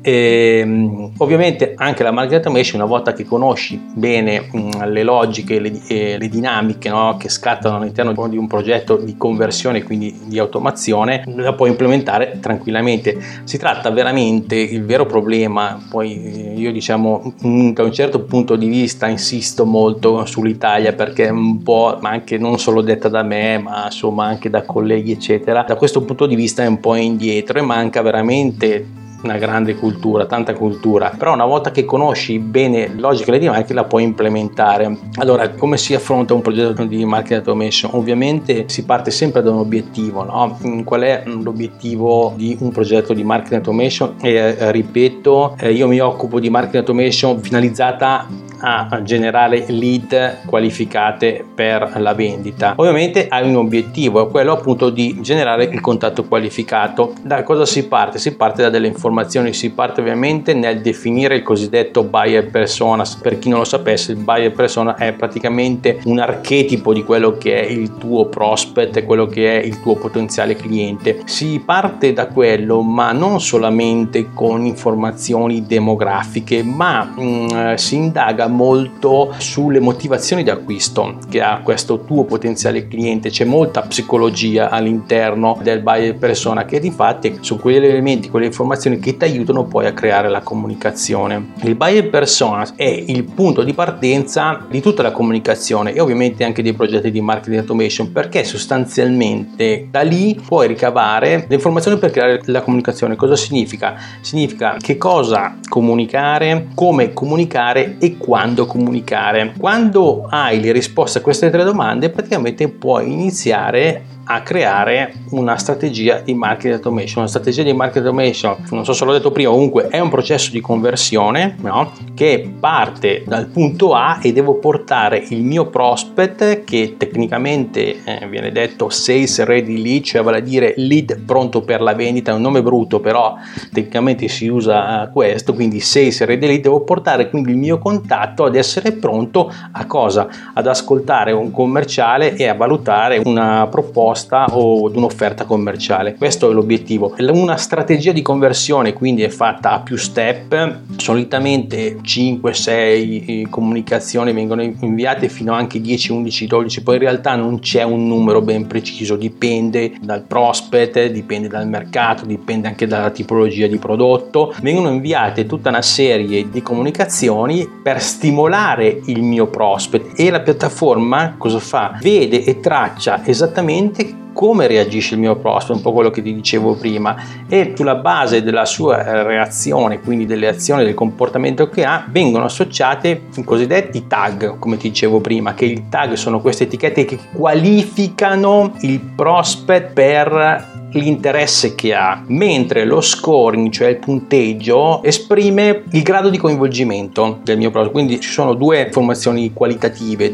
e, 0.01 0.59
ehm, 0.61 1.11
ovviamente 1.17 1.73
anche 1.75 2.03
la 2.03 2.11
market 2.11 2.45
automation, 2.45 2.81
una 2.81 2.89
volta 2.89 3.13
che 3.13 3.25
conosci 3.25 3.79
bene 3.93 4.47
mh, 4.51 4.89
le 4.89 5.03
logiche 5.03 5.59
le, 5.59 5.81
e 5.87 6.17
le 6.17 6.29
dinamiche 6.29 6.89
no, 6.89 7.17
che 7.17 7.29
scattano 7.29 7.77
all'interno 7.77 8.13
di 8.27 8.37
un 8.37 8.47
progetto 8.47 8.97
di 8.97 9.17
conversione, 9.17 9.83
quindi 9.83 10.17
di 10.25 10.39
automazione, 10.39 11.23
la 11.35 11.53
puoi 11.53 11.69
implementare 11.69 12.39
tranquillamente. 12.39 13.17
Si 13.43 13.57
tratta 13.57 13.89
veramente 13.89 14.55
il 14.55 14.85
vero 14.85 15.05
problema, 15.05 15.79
poi 15.89 16.57
io 16.57 16.71
diciamo 16.71 17.33
da 17.39 17.83
un 17.83 17.91
certo 17.91 18.21
punto 18.21 18.55
di 18.55 18.67
vista 18.67 19.07
insisto 19.07 19.65
molto 19.65 20.25
sull'Italia 20.25 20.93
perché 20.93 21.29
un 21.29 21.61
po', 21.63 21.97
ma 22.01 22.09
anche 22.09 22.37
non 22.37 22.59
solo 22.59 22.81
detta 22.81 23.09
da 23.09 23.23
me, 23.23 23.57
ma 23.57 23.85
insomma 23.85 24.25
anche 24.25 24.49
da 24.49 24.63
colleghi 24.63 25.11
eccetera, 25.11 25.63
da 25.63 25.75
questo 25.75 26.03
punto 26.03 26.25
di 26.25 26.35
vista 26.35 26.63
è 26.63 26.67
un 26.67 26.79
po' 26.79 26.95
indietro 26.95 27.59
e 27.59 27.61
manca 27.61 28.01
veramente 28.01 28.96
una 29.23 29.37
grande 29.37 29.75
cultura, 29.75 30.25
tanta 30.25 30.53
cultura, 30.53 31.13
però 31.17 31.33
una 31.33 31.45
volta 31.45 31.71
che 31.71 31.85
conosci 31.85 32.39
bene 32.39 32.93
logica 32.95 33.31
le 33.31 33.39
dinamiche 33.39 33.73
la 33.73 33.83
puoi 33.83 34.03
implementare. 34.03 34.97
Allora, 35.15 35.49
come 35.49 35.77
si 35.77 35.93
affronta 35.93 36.33
un 36.33 36.41
progetto 36.41 36.83
di 36.85 37.03
marketing 37.05 37.39
automation? 37.39 37.91
Ovviamente 37.93 38.65
si 38.67 38.85
parte 38.85 39.11
sempre 39.11 39.41
da 39.41 39.51
un 39.51 39.59
obiettivo, 39.59 40.23
no? 40.23 40.57
Qual 40.83 41.01
è 41.01 41.23
l'obiettivo 41.25 42.33
di 42.35 42.55
un 42.59 42.71
progetto 42.71 43.13
di 43.13 43.23
marketing 43.23 43.59
automation? 43.59 44.15
Eh, 44.21 44.71
ripeto, 44.71 45.55
eh, 45.59 45.71
io 45.71 45.87
mi 45.87 45.99
occupo 45.99 46.39
di 46.39 46.49
marketing 46.49 46.87
automation 46.87 47.41
finalizzata 47.41 48.27
a 48.59 49.01
generare 49.03 49.65
lead 49.67 50.45
qualificate 50.45 51.45
per 51.53 51.93
la 51.97 52.13
vendita. 52.13 52.73
Ovviamente 52.77 53.27
hai 53.27 53.47
un 53.47 53.55
obiettivo, 53.55 54.27
quello 54.27 54.53
appunto 54.53 54.89
di 54.89 55.17
generare 55.21 55.65
il 55.65 55.79
contatto 55.79 56.23
qualificato. 56.23 57.13
Da 57.21 57.43
cosa 57.43 57.65
si 57.65 57.87
parte? 57.87 58.17
Si 58.17 58.35
parte 58.35 58.63
da 58.63 58.69
delle 58.69 58.87
informazioni, 58.87 59.05
si 59.53 59.71
parte 59.71 60.01
ovviamente 60.01 60.53
nel 60.53 60.81
definire 60.81 61.35
il 61.35 61.43
cosiddetto 61.43 62.03
buyer 62.03 62.49
persona. 62.49 63.03
Per 63.21 63.39
chi 63.39 63.49
non 63.49 63.59
lo 63.59 63.65
sapesse, 63.65 64.11
il 64.11 64.17
buyer 64.17 64.51
persona 64.51 64.95
è 64.95 65.13
praticamente 65.13 65.99
un 66.05 66.19
archetipo 66.19 66.93
di 66.93 67.03
quello 67.03 67.37
che 67.37 67.61
è 67.61 67.65
il 67.65 67.97
tuo 67.97 68.27
prospect, 68.27 69.03
quello 69.03 69.25
che 69.25 69.59
è 69.59 69.65
il 69.65 69.81
tuo 69.81 69.95
potenziale 69.95 70.55
cliente. 70.55 71.21
Si 71.25 71.61
parte 71.63 72.13
da 72.13 72.27
quello, 72.27 72.81
ma 72.81 73.11
non 73.11 73.41
solamente 73.41 74.29
con 74.33 74.65
informazioni 74.65 75.65
demografiche, 75.65 76.63
ma 76.63 77.03
mh, 77.03 77.21
mm, 77.21 77.73
si 77.75 77.95
indaga 77.95 78.47
molto 78.47 79.33
sulle 79.37 79.79
motivazioni 79.79 80.43
di 80.43 80.49
acquisto 80.49 81.17
che 81.29 81.41
ha 81.41 81.61
questo 81.63 82.03
tuo 82.03 82.23
potenziale 82.23 82.87
cliente, 82.87 83.29
c'è 83.29 83.45
molta 83.45 83.81
psicologia 83.81 84.69
all'interno 84.69 85.57
del 85.61 85.81
buyer 85.81 86.15
persona 86.15 86.65
che 86.65 86.77
infatti 86.77 87.37
sono 87.41 87.59
quegli 87.59 87.77
elementi, 87.77 88.29
quelle 88.29 88.45
informazioni 88.45 88.96
che 88.99 89.17
ti 89.17 89.23
aiutano 89.25 89.65
poi 89.65 89.85
a 89.85 89.93
creare 89.93 90.29
la 90.29 90.41
comunicazione. 90.41 91.53
Il 91.63 91.75
buyer 91.75 92.09
persona 92.09 92.67
è 92.75 92.83
il 92.83 93.23
punto 93.23 93.63
di 93.63 93.73
partenza 93.73 94.65
di 94.69 94.81
tutta 94.81 95.01
la 95.01 95.11
comunicazione 95.11 95.93
e 95.93 95.99
ovviamente 95.99 96.43
anche 96.43 96.61
dei 96.61 96.73
progetti 96.73 97.11
di 97.11 97.21
marketing 97.21 97.59
automation 97.59 98.11
perché 98.11 98.43
sostanzialmente 98.43 99.87
da 99.89 100.01
lì 100.01 100.39
puoi 100.45 100.67
ricavare 100.67 101.45
le 101.47 101.55
informazioni 101.55 101.97
per 101.97 102.11
creare 102.11 102.41
la 102.45 102.61
comunicazione. 102.61 103.15
Cosa 103.15 103.35
significa? 103.35 103.95
Significa 104.21 104.77
che 104.79 104.97
cosa 104.97 105.57
comunicare, 105.67 106.67
come 106.73 107.13
comunicare 107.13 107.97
e 107.99 108.17
quando 108.17 108.65
comunicare. 108.65 109.53
Quando 109.57 110.25
hai 110.29 110.59
le 110.59 110.71
risposte 110.71 111.19
a 111.19 111.21
queste 111.21 111.49
tre 111.49 111.63
domande, 111.63 112.09
praticamente 112.09 112.67
puoi 112.69 113.11
iniziare 113.11 114.15
a 114.27 114.41
creare 114.41 115.13
una 115.29 115.57
strategia 115.57 116.19
di 116.19 116.33
marketing 116.33 116.73
automation. 116.73 117.19
Una 117.19 117.27
strategia 117.27 117.63
di 117.63 117.73
marketing 117.73 118.05
automation, 118.05 118.55
non 118.71 118.85
so 118.85 118.93
se 118.93 119.05
l'ho 119.05 119.13
detto 119.13 119.31
prima, 119.31 119.51
comunque 119.51 119.87
è 119.87 119.99
un 119.99 120.09
processo 120.09 120.51
di 120.51 120.59
conversione 120.59 121.55
no? 121.61 121.91
che 122.13 122.51
parte 122.59 123.23
dal 123.25 123.47
punto 123.47 123.93
A 123.93 124.19
e 124.21 124.33
devo 124.33 124.55
portare 124.55 125.23
il 125.29 125.43
mio 125.43 125.67
prospect 125.67 126.63
che 126.63 126.95
tecnicamente 126.97 128.03
eh, 128.03 128.27
viene 128.27 128.51
detto 128.51 128.89
sales 128.89 129.43
ready 129.43 129.81
lead, 129.81 130.03
cioè 130.03 130.21
vale 130.21 130.37
a 130.37 130.41
dire 130.41 130.73
lead 130.77 131.21
pronto 131.21 131.61
per 131.61 131.81
la 131.81 131.93
vendita, 131.93 132.31
è 132.31 132.33
un 132.33 132.41
nome 132.41 132.61
brutto 132.61 132.99
però 132.99 133.35
tecnicamente 133.71 134.27
si 134.27 134.47
usa 134.47 135.09
questo, 135.13 135.53
quindi 135.53 135.79
sales 135.79 136.23
ready 136.25 136.47
lead, 136.47 136.61
devo 136.61 136.81
portare 136.81 137.29
quindi 137.29 137.51
il 137.51 137.57
mio 137.57 137.77
contatto 137.77 138.43
ad 138.43 138.55
essere 138.55 138.91
pronto 138.91 139.51
a 139.71 139.85
cosa? 139.85 140.27
Ad 140.53 140.67
ascoltare 140.67 141.31
un 141.31 141.51
commerciale 141.51 142.35
e 142.35 142.47
a 142.47 142.53
valutare 142.53 143.21
una 143.23 143.67
proposta 143.69 144.16
proposta 144.17 144.45
o 144.51 144.89
di 144.89 144.97
un'offerta 144.97 145.45
commerciale. 145.45 146.15
Questo 146.15 146.49
è 146.49 146.53
l'obiettivo. 146.53 147.13
Una 147.17 147.57
strategia 147.57 148.11
di 148.11 148.21
conversione 148.21 148.93
quindi 148.93 149.21
è 149.21 149.29
fatta 149.29 149.71
a 149.71 149.79
più 149.81 149.95
step, 149.95 150.79
solitamente 150.97 151.97
5-6 152.01 152.71
eh, 152.71 153.47
comunicazioni 153.49 154.33
vengono 154.33 154.61
inviate 154.61 155.29
fino 155.29 155.53
anche 155.53 155.79
10, 155.79 156.11
11, 156.11 156.47
12, 156.47 156.83
poi 156.83 156.95
in 156.95 157.01
realtà 157.01 157.35
non 157.35 157.59
c'è 157.59 157.83
un 157.83 158.07
numero 158.07 158.41
ben 158.41 158.65
preciso, 158.65 159.15
dipende 159.15 159.93
dal 160.01 160.23
prospect, 160.23 161.07
dipende 161.07 161.47
dal 161.47 161.67
mercato, 161.67 162.25
dipende 162.25 162.67
anche 162.67 162.87
dalla 162.87 163.11
tipologia 163.11 163.67
di 163.67 163.77
prodotto. 163.77 164.53
Vengono 164.61 164.89
inviate 164.89 165.45
tutta 165.45 165.69
una 165.69 165.81
serie 165.81 166.49
di 166.49 166.61
comunicazioni 166.61 167.67
per 167.83 168.01
stimolare 168.01 169.01
il 169.05 169.21
mio 169.21 169.47
prospect 169.47 170.19
e 170.19 170.29
la 170.31 170.41
piattaforma 170.41 171.35
cosa 171.37 171.59
fa? 171.59 171.97
Vede 172.01 172.43
e 172.43 172.59
traccia 172.59 173.25
esattamente 173.25 174.06
come 174.33 174.67
reagisce 174.67 175.15
il 175.15 175.19
mio 175.19 175.35
prospect, 175.35 175.77
un 175.77 175.81
po' 175.81 175.93
quello 175.93 176.11
che 176.11 176.21
ti 176.21 176.31
dicevo 176.31 176.75
prima, 176.75 177.15
e 177.49 177.73
sulla 177.75 177.95
base 177.95 178.43
della 178.43 178.65
sua 178.65 179.23
reazione, 179.23 179.99
quindi 179.99 180.27
delle 180.27 180.47
azioni, 180.47 180.83
del 180.83 180.93
comportamento 180.93 181.69
che 181.69 181.83
ha, 181.83 182.05
vengono 182.07 182.45
associate 182.45 183.23
i 183.35 183.43
cosiddetti 183.43 184.05
tag, 184.05 184.59
come 184.59 184.77
ti 184.77 184.89
dicevo 184.89 185.21
prima, 185.21 185.55
che 185.55 185.65
i 185.65 185.85
tag 185.89 186.13
sono 186.13 186.39
queste 186.39 186.65
etichette 186.65 187.05
che 187.05 187.17
qualificano 187.33 188.73
il 188.81 188.99
prospect 188.99 189.93
per 189.93 190.75
l'interesse 190.91 191.73
che 191.73 191.95
ha, 191.95 192.21
mentre 192.27 192.85
lo 192.85 193.01
scoring, 193.01 193.71
cioè 193.71 193.87
il 193.87 193.97
punteggio, 193.97 195.01
esprime 195.03 195.83
il 195.91 196.03
grado 196.03 196.29
di 196.29 196.37
coinvolgimento 196.37 197.39
del 197.43 197.57
mio 197.57 197.71
prospect. 197.71 197.93
Quindi 197.93 198.19
ci 198.19 198.29
sono 198.29 198.53
due 198.53 198.81
informazioni 198.81 199.51
qualitative. 199.51 200.33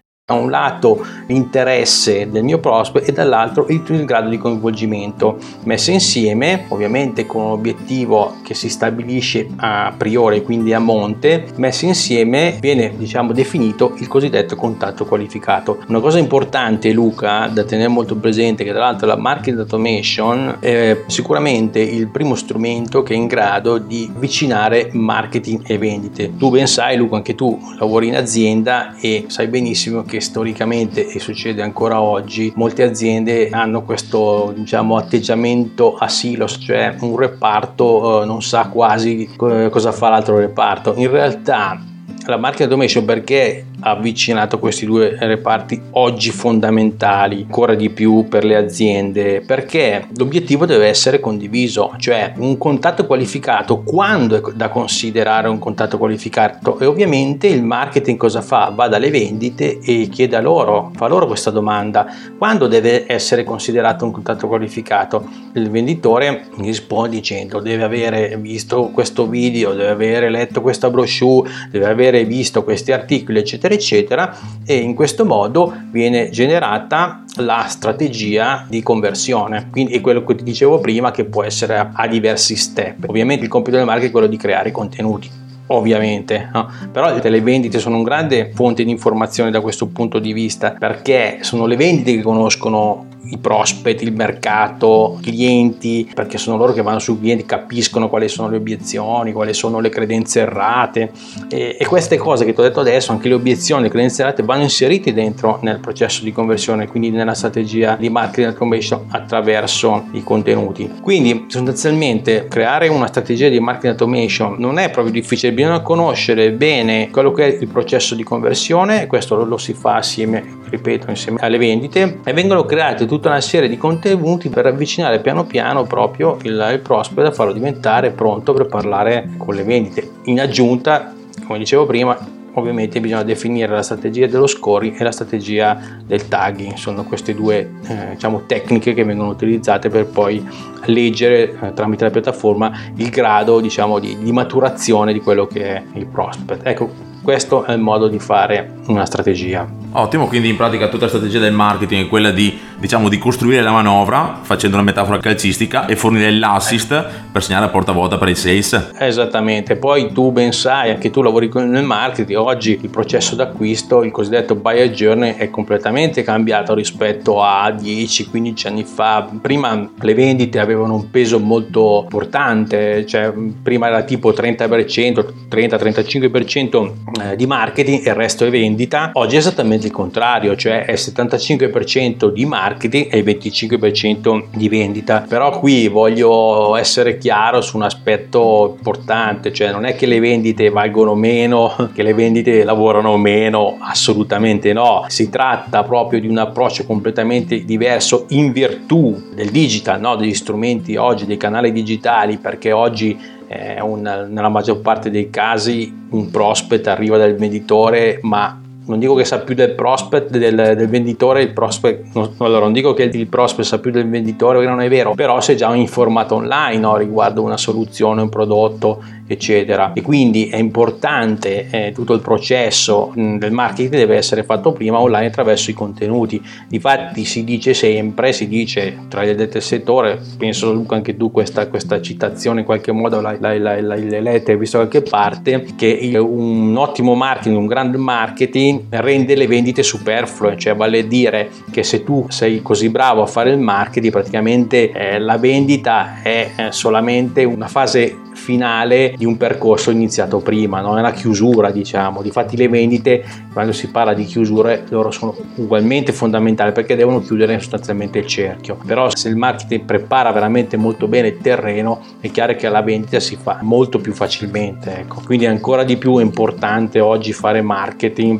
Da 0.31 0.37
un 0.37 0.49
lato 0.49 1.05
l'interesse 1.27 2.29
del 2.31 2.45
mio 2.45 2.59
prospect 2.59 3.09
e 3.09 3.11
dall'altro 3.11 3.65
il, 3.67 3.83
il 3.89 4.05
grado 4.05 4.29
di 4.29 4.37
coinvolgimento 4.37 5.37
messe 5.65 5.91
insieme, 5.91 6.63
ovviamente 6.69 7.25
con 7.25 7.41
un 7.41 7.51
obiettivo 7.51 8.35
che 8.41 8.53
si 8.53 8.69
stabilisce 8.69 9.49
a 9.57 9.93
priori, 9.97 10.41
quindi 10.41 10.71
a 10.71 10.79
monte, 10.79 11.47
messi 11.57 11.85
insieme 11.85 12.55
viene 12.61 12.93
diciamo 12.95 13.33
definito 13.33 13.93
il 13.97 14.07
cosiddetto 14.07 14.55
contatto 14.55 15.03
qualificato. 15.03 15.79
Una 15.87 15.99
cosa 15.99 16.17
importante 16.17 16.93
Luca 16.93 17.47
da 17.47 17.65
tenere 17.65 17.89
molto 17.89 18.15
presente 18.15 18.63
che 18.63 18.71
tra 18.71 18.79
l'altro 18.79 19.07
la 19.07 19.17
marketing 19.17 19.59
automation 19.59 20.57
è 20.61 21.01
sicuramente 21.07 21.81
il 21.81 22.07
primo 22.07 22.35
strumento 22.35 23.03
che 23.03 23.15
è 23.15 23.17
in 23.17 23.27
grado 23.27 23.79
di 23.79 24.09
avvicinare 24.15 24.91
marketing 24.93 25.63
e 25.65 25.77
vendite. 25.77 26.37
Tu 26.37 26.49
ben 26.49 26.67
sai 26.67 26.95
Luca, 26.95 27.17
anche 27.17 27.35
tu 27.35 27.59
lavori 27.77 28.07
in 28.07 28.15
azienda 28.15 28.95
e 28.97 29.25
sai 29.27 29.47
benissimo 29.47 30.03
che 30.03 30.20
storicamente 30.21 31.07
e 31.07 31.19
succede 31.19 31.61
ancora 31.61 32.01
oggi 32.01 32.51
molte 32.55 32.83
aziende 32.83 33.49
hanno 33.49 33.83
questo 33.83 34.53
diciamo 34.55 34.97
atteggiamento 34.97 35.95
a 35.95 36.07
silos, 36.07 36.57
cioè 36.61 36.95
un 37.01 37.17
reparto 37.17 38.21
eh, 38.21 38.25
non 38.25 38.41
sa 38.41 38.67
quasi 38.67 39.29
eh, 39.41 39.69
cosa 39.69 39.91
fa 39.91 40.09
l'altro 40.09 40.37
reparto. 40.37 40.93
In 40.95 41.09
realtà 41.09 41.79
la 42.25 42.37
marketing 42.37 42.69
automation 42.69 43.05
perché 43.05 43.65
ha 43.79 43.91
avvicinato 43.91 44.59
questi 44.59 44.85
due 44.85 45.15
reparti 45.19 45.81
oggi 45.91 46.29
fondamentali 46.31 47.41
ancora 47.41 47.73
di 47.73 47.89
più 47.89 48.27
per 48.27 48.43
le 48.43 48.55
aziende? 48.55 49.41
Perché 49.41 50.07
l'obiettivo 50.15 50.65
deve 50.65 50.87
essere 50.87 51.19
condiviso 51.19 51.93
cioè 51.97 52.33
un 52.37 52.57
contatto 52.57 53.05
qualificato. 53.05 53.81
Quando 53.81 54.35
è 54.35 54.51
da 54.53 54.69
considerare 54.69 55.47
un 55.47 55.59
contatto 55.59 55.97
qualificato? 55.97 56.79
E 56.79 56.85
ovviamente 56.85 57.47
il 57.47 57.63
marketing 57.63 58.17
cosa 58.17 58.41
fa? 58.41 58.71
Va 58.73 58.87
dalle 58.87 59.09
vendite 59.09 59.79
e 59.79 60.07
chiede 60.09 60.35
a 60.35 60.41
loro 60.41 60.91
fa 60.95 61.07
loro 61.07 61.27
questa 61.27 61.49
domanda. 61.49 62.05
Quando 62.37 62.67
deve 62.67 63.05
essere 63.07 63.43
considerato 63.43 64.05
un 64.05 64.11
contatto 64.11 64.47
qualificato? 64.47 65.27
Il 65.53 65.69
venditore 65.69 66.45
risponde 66.57 67.09
dicendo 67.11 67.59
deve 67.59 67.83
avere 67.83 68.37
visto 68.39 68.89
questo 68.93 69.27
video 69.27 69.73
deve 69.73 69.89
avere 69.89 70.29
letto 70.29 70.61
questa 70.61 70.89
brochure 70.89 71.49
deve 71.69 71.87
avere 71.87 72.10
visto 72.25 72.63
questi 72.63 72.91
articoli 72.91 73.39
eccetera 73.39 73.73
eccetera, 73.73 73.73
eccetera, 73.91 74.37
e 74.65 74.75
in 74.75 74.93
questo 74.93 75.25
modo 75.25 75.73
viene 75.91 76.29
generata 76.29 77.23
la 77.37 77.65
strategia 77.67 78.65
di 78.67 78.81
conversione. 78.81 79.67
Quindi 79.71 79.93
è 79.93 80.01
quello 80.01 80.23
che 80.23 80.35
ti 80.35 80.43
dicevo 80.43 80.79
prima 80.79 81.11
che 81.11 81.25
può 81.25 81.43
essere 81.43 81.77
a, 81.77 81.91
a 81.93 82.07
diversi 82.07 82.55
step. 82.55 83.07
Ovviamente 83.07 83.43
il 83.43 83.49
compito 83.49 83.77
del 83.77 83.85
marketing 83.85 84.09
è 84.09 84.13
quello 84.13 84.27
di 84.27 84.37
creare 84.37 84.71
contenuti 84.71 85.39
ovviamente, 85.67 86.49
no? 86.51 86.69
però 86.91 87.15
le 87.17 87.41
vendite 87.41 87.79
sono 87.79 87.95
un 87.95 88.03
grande 88.03 88.51
fonte 88.53 88.83
di 88.83 88.91
informazione 88.91 89.51
da 89.51 89.61
questo 89.61 89.87
punto 89.87 90.19
di 90.19 90.33
vista 90.33 90.75
perché 90.77 91.37
sono 91.41 91.65
le 91.65 91.77
vendite 91.77 92.13
che 92.13 92.21
conoscono 92.21 93.05
i 93.23 93.37
prospect, 93.37 94.01
il 94.01 94.13
mercato, 94.13 95.17
i 95.19 95.23
clienti, 95.23 96.09
perché 96.13 96.37
sono 96.37 96.57
loro 96.57 96.73
che 96.73 96.81
vanno 96.81 96.99
sui 96.99 97.19
clienti, 97.19 97.45
capiscono 97.45 98.09
quali 98.09 98.27
sono 98.27 98.49
le 98.49 98.57
obiezioni, 98.57 99.31
quali 99.31 99.53
sono 99.53 99.79
le 99.79 99.89
credenze 99.89 100.41
errate 100.41 101.11
e, 101.49 101.77
e 101.79 101.85
queste 101.85 102.17
cose 102.17 102.45
che 102.45 102.53
ti 102.53 102.59
ho 102.59 102.63
detto 102.63 102.79
adesso, 102.79 103.11
anche 103.11 103.27
le 103.27 103.35
obiezioni, 103.35 103.83
le 103.83 103.89
credenze 103.89 104.21
errate 104.21 104.43
vanno 104.43 104.63
inserite 104.63 105.13
dentro 105.13 105.59
nel 105.61 105.79
processo 105.79 106.23
di 106.23 106.31
conversione, 106.31 106.87
quindi 106.87 107.11
nella 107.11 107.33
strategia 107.33 107.95
di 107.95 108.09
marketing 108.09 108.47
automation 108.47 109.05
attraverso 109.09 110.07
i 110.11 110.23
contenuti. 110.23 110.89
Quindi 111.01 111.45
sostanzialmente 111.47 112.47
creare 112.47 112.87
una 112.87 113.07
strategia 113.07 113.49
di 113.49 113.59
marketing 113.59 113.91
automation 113.91 114.55
non 114.57 114.79
è 114.79 114.89
proprio 114.89 115.13
difficile, 115.13 115.53
bisogna 115.53 115.81
conoscere 115.81 116.51
bene 116.51 117.09
quello 117.09 117.31
che 117.31 117.45
è 117.45 117.61
il 117.61 117.67
processo 117.67 118.15
di 118.15 118.23
conversione, 118.23 119.07
questo 119.07 119.35
lo, 119.35 119.45
lo 119.45 119.57
si 119.57 119.73
fa 119.73 119.95
assieme, 119.95 120.59
ripeto, 120.71 121.09
insieme 121.09 121.37
alle 121.41 121.57
vendite 121.57 122.19
e 122.23 122.33
vengono 122.33 122.63
create 122.63 123.05
tutta 123.05 123.29
una 123.29 123.41
serie 123.41 123.69
di 123.69 123.77
contenuti 123.77 124.49
per 124.49 124.65
avvicinare 124.65 125.19
piano 125.19 125.45
piano 125.45 125.83
proprio 125.83 126.37
il, 126.43 126.69
il 126.71 126.79
prospect 126.79 127.27
da 127.27 127.31
farlo 127.31 127.53
diventare 127.53 128.11
pronto 128.11 128.53
per 128.53 128.65
parlare 128.65 129.29
con 129.37 129.53
le 129.53 129.63
vendite. 129.63 130.09
In 130.23 130.39
aggiunta, 130.39 131.13
come 131.45 131.59
dicevo 131.59 131.85
prima, 131.85 132.17
ovviamente 132.53 132.99
bisogna 132.99 133.23
definire 133.23 133.73
la 133.73 133.83
strategia 133.83 134.27
dello 134.27 134.47
scoring 134.47 134.99
e 134.99 135.03
la 135.03 135.11
strategia 135.11 135.79
del 136.05 136.27
tagging 136.27 136.75
sono 136.75 137.03
queste 137.03 137.33
due 137.33 137.69
eh, 137.87 138.09
diciamo, 138.13 138.45
tecniche 138.45 138.93
che 138.93 139.03
vengono 139.03 139.29
utilizzate 139.29 139.89
per 139.89 140.05
poi 140.07 140.45
leggere 140.85 141.57
eh, 141.61 141.73
tramite 141.73 142.05
la 142.05 142.09
piattaforma 142.09 142.71
il 142.95 143.09
grado 143.09 143.61
diciamo, 143.61 143.99
di, 143.99 144.17
di 144.17 144.31
maturazione 144.31 145.13
di 145.13 145.21
quello 145.21 145.47
che 145.47 145.63
è 145.63 145.83
il 145.93 146.07
prospect 146.07 146.65
ecco 146.65 147.10
questo 147.21 147.65
è 147.65 147.73
il 147.73 147.79
modo 147.79 148.07
di 148.07 148.19
fare 148.19 148.79
una 148.87 149.05
strategia 149.05 149.81
Ottimo, 149.93 150.27
quindi 150.27 150.47
in 150.47 150.55
pratica 150.55 150.87
tutta 150.87 151.03
la 151.03 151.09
strategia 151.09 151.39
del 151.39 151.51
marketing 151.51 152.05
è 152.05 152.07
quella 152.07 152.31
di, 152.31 152.57
diciamo, 152.77 153.09
di 153.09 153.17
costruire 153.17 153.61
la 153.61 153.71
manovra 153.71 154.39
facendo 154.41 154.77
una 154.77 154.85
metafora 154.85 155.19
calcistica 155.19 155.85
e 155.85 155.97
fornire 155.97 156.31
l'assist 156.31 157.05
per 157.29 157.43
segnare 157.43 157.65
la 157.65 157.71
portavuota 157.71 158.17
per 158.17 158.29
il 158.29 158.37
sales. 158.37 158.91
Esattamente, 158.97 159.75
poi 159.75 160.13
tu 160.13 160.31
ben 160.31 160.53
sai, 160.53 160.91
anche 160.91 161.09
tu 161.09 161.21
lavori 161.21 161.51
nel 161.53 161.83
marketing, 161.83 162.39
oggi 162.39 162.79
il 162.81 162.89
processo 162.89 163.35
d'acquisto, 163.35 164.03
il 164.03 164.11
cosiddetto 164.11 164.55
buyer 164.55 164.89
journey 164.91 165.35
è 165.35 165.49
completamente 165.49 166.23
cambiato 166.23 166.73
rispetto 166.73 167.43
a 167.43 167.67
10-15 167.67 168.67
anni 168.67 168.85
fa. 168.85 169.29
Prima 169.41 169.89
le 169.99 170.13
vendite 170.13 170.59
avevano 170.59 170.95
un 170.95 171.09
peso 171.09 171.37
molto 171.37 172.03
importante, 172.03 173.05
cioè 173.05 173.33
prima 173.61 173.87
era 173.87 174.03
tipo 174.03 174.29
30%, 174.31 175.25
30-35% 175.49 176.85
eh, 176.85 177.10
di 177.35 177.45
marketing 177.45 178.05
e 178.05 178.09
il 178.09 178.15
resto 178.15 178.45
è 178.45 178.49
vendita. 178.49 179.11
Oggi 179.13 179.35
è 179.35 179.37
esattamente 179.37 179.59
esattamente 179.61 179.87
il 179.87 179.93
contrario, 179.93 180.55
cioè 180.55 180.85
è 180.85 180.91
il 180.91 180.97
75% 180.97 182.31
di 182.31 182.45
marketing 182.45 183.07
e 183.11 183.19
il 183.19 183.25
25% 183.25 184.43
di 184.53 184.69
vendita. 184.69 185.25
Però 185.27 185.57
qui 185.59 185.87
voglio 185.87 186.75
essere 186.75 187.17
chiaro 187.17 187.61
su 187.61 187.77
un 187.77 187.83
aspetto 187.83 188.75
importante, 188.77 189.53
cioè 189.53 189.71
non 189.71 189.85
è 189.85 189.95
che 189.95 190.05
le 190.05 190.19
vendite 190.19 190.69
valgono 190.69 191.15
meno, 191.15 191.89
che 191.93 192.03
le 192.03 192.13
vendite 192.13 192.63
lavorano 192.63 193.17
meno, 193.17 193.77
assolutamente 193.79 194.73
no. 194.73 195.05
Si 195.07 195.29
tratta 195.29 195.83
proprio 195.83 196.19
di 196.19 196.27
un 196.27 196.37
approccio 196.37 196.85
completamente 196.85 197.63
diverso 197.63 198.25
in 198.29 198.51
virtù 198.51 199.29
del 199.33 199.49
digital, 199.49 199.99
no? 199.99 200.15
degli 200.15 200.33
strumenti 200.33 200.95
oggi, 200.95 201.25
dei 201.25 201.37
canali 201.37 201.71
digitali, 201.71 202.37
perché 202.37 202.71
oggi 202.71 203.39
un, 203.81 204.01
nella 204.01 204.49
maggior 204.49 204.79
parte 204.81 205.09
dei 205.09 205.29
casi 205.29 206.07
un 206.11 206.29
prospect 206.29 206.87
arriva 206.87 207.17
dal 207.17 207.35
venditore 207.35 208.19
ma 208.21 208.61
non 208.83 208.99
dico 208.99 209.13
che 209.13 209.25
sa 209.25 209.39
più 209.39 209.53
del 209.53 209.73
prospect 209.73 210.35
del, 210.37 210.55
del 210.55 210.89
venditore, 210.89 211.43
il 211.43 211.53
prospect, 211.53 212.13
non, 212.13 212.33
allora 212.39 212.61
non 212.61 212.73
dico 212.73 212.93
che 212.93 213.03
il 213.03 213.27
prospect 213.27 213.67
sa 213.67 213.79
più 213.79 213.91
del 213.91 214.09
venditore, 214.09 214.59
che 214.59 214.65
non 214.65 214.81
è 214.81 214.89
vero, 214.89 215.13
però 215.13 215.39
si 215.39 215.53
è 215.53 215.55
già 215.55 215.73
informato 215.75 216.35
online 216.35 216.79
no, 216.79 216.97
riguardo 216.97 217.41
una 217.41 217.57
soluzione, 217.57 218.21
un 218.21 218.29
prodotto 218.29 219.03
eccetera. 219.33 219.93
E 219.93 220.01
quindi 220.01 220.47
è 220.47 220.57
importante 220.57 221.67
eh, 221.69 221.91
tutto 221.93 222.13
il 222.13 222.21
processo 222.21 223.11
mh, 223.13 223.37
del 223.37 223.51
marketing 223.51 223.95
deve 223.95 224.17
essere 224.17 224.43
fatto 224.43 224.71
prima 224.71 224.99
online 224.99 225.27
attraverso 225.27 225.71
i 225.71 225.73
contenuti. 225.73 226.41
Difatti 226.67 227.25
si 227.25 227.43
dice 227.43 227.73
sempre, 227.73 228.33
si 228.33 228.47
dice 228.47 229.05
tra 229.07 229.23
gli 229.23 229.29
addetti 229.29 229.57
al 229.57 229.63
settore, 229.63 230.19
penso 230.37 230.71
Luca 230.73 230.95
anche 230.95 231.15
tu 231.15 231.31
questa, 231.31 231.67
questa 231.67 232.01
citazione 232.01 232.61
in 232.61 232.65
qualche 232.65 232.91
modo 232.91 233.21
l'hai, 233.21 233.37
l'hai, 233.39 233.59
l'hai, 233.59 233.81
l'hai 233.81 234.21
letta 234.21 234.51
e 234.51 234.57
visto 234.57 234.77
da 234.77 234.87
qualche 234.87 235.09
parte, 235.09 235.65
che 235.75 235.87
il, 235.87 236.15
un 236.17 236.75
ottimo 236.77 237.15
marketing, 237.15 237.57
un 237.57 237.67
grande 237.67 237.97
marketing 237.97 238.83
rende 238.89 239.35
le 239.35 239.47
vendite 239.47 239.83
superflue, 239.83 240.57
cioè 240.57 240.75
vale 240.75 240.99
a 240.99 241.03
dire 241.03 241.49
che 241.71 241.83
se 241.83 242.03
tu 242.03 242.25
sei 242.29 242.61
così 242.61 242.89
bravo 242.89 243.21
a 243.21 243.25
fare 243.25 243.51
il 243.51 243.59
marketing 243.59 244.11
praticamente 244.11 244.91
eh, 244.91 245.19
la 245.19 245.37
vendita 245.37 246.21
è 246.21 246.49
eh, 246.55 246.71
solamente 246.71 247.43
una 247.43 247.67
fase 247.67 248.20
finale 248.41 249.13
di 249.15 249.25
un 249.25 249.37
percorso 249.37 249.91
iniziato 249.91 250.39
prima, 250.39 250.81
non 250.81 250.97
è 250.97 251.01
la 251.01 251.11
chiusura 251.11 251.69
diciamo, 251.69 252.23
difatti 252.23 252.57
le 252.57 252.67
vendite 252.67 253.23
quando 253.53 253.71
si 253.71 253.89
parla 253.89 254.15
di 254.15 254.25
chiusure 254.25 254.85
loro 254.89 255.11
sono 255.11 255.35
ugualmente 255.55 256.11
fondamentali 256.11 256.71
perché 256.71 256.95
devono 256.95 257.21
chiudere 257.21 257.59
sostanzialmente 257.59 258.17
il 258.17 258.25
cerchio, 258.25 258.79
però 258.83 259.15
se 259.15 259.29
il 259.29 259.35
marketing 259.35 259.85
prepara 259.85 260.31
veramente 260.31 260.75
molto 260.75 261.07
bene 261.07 261.27
il 261.27 261.37
terreno 261.37 262.01
è 262.19 262.31
chiaro 262.31 262.55
che 262.55 262.67
la 262.67 262.81
vendita 262.81 263.19
si 263.19 263.37
fa 263.39 263.59
molto 263.61 263.99
più 263.99 264.13
facilmente, 264.13 265.01
ecco. 265.01 265.21
quindi 265.23 265.45
ancora 265.45 265.83
di 265.83 265.97
più 265.97 266.17
è 266.17 266.23
importante 266.23 266.99
oggi 266.99 267.33
fare 267.33 267.61
marketing 267.61 268.39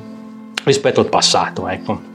rispetto 0.64 1.00
al 1.00 1.10
passato, 1.10 1.68
ecco 1.68 2.11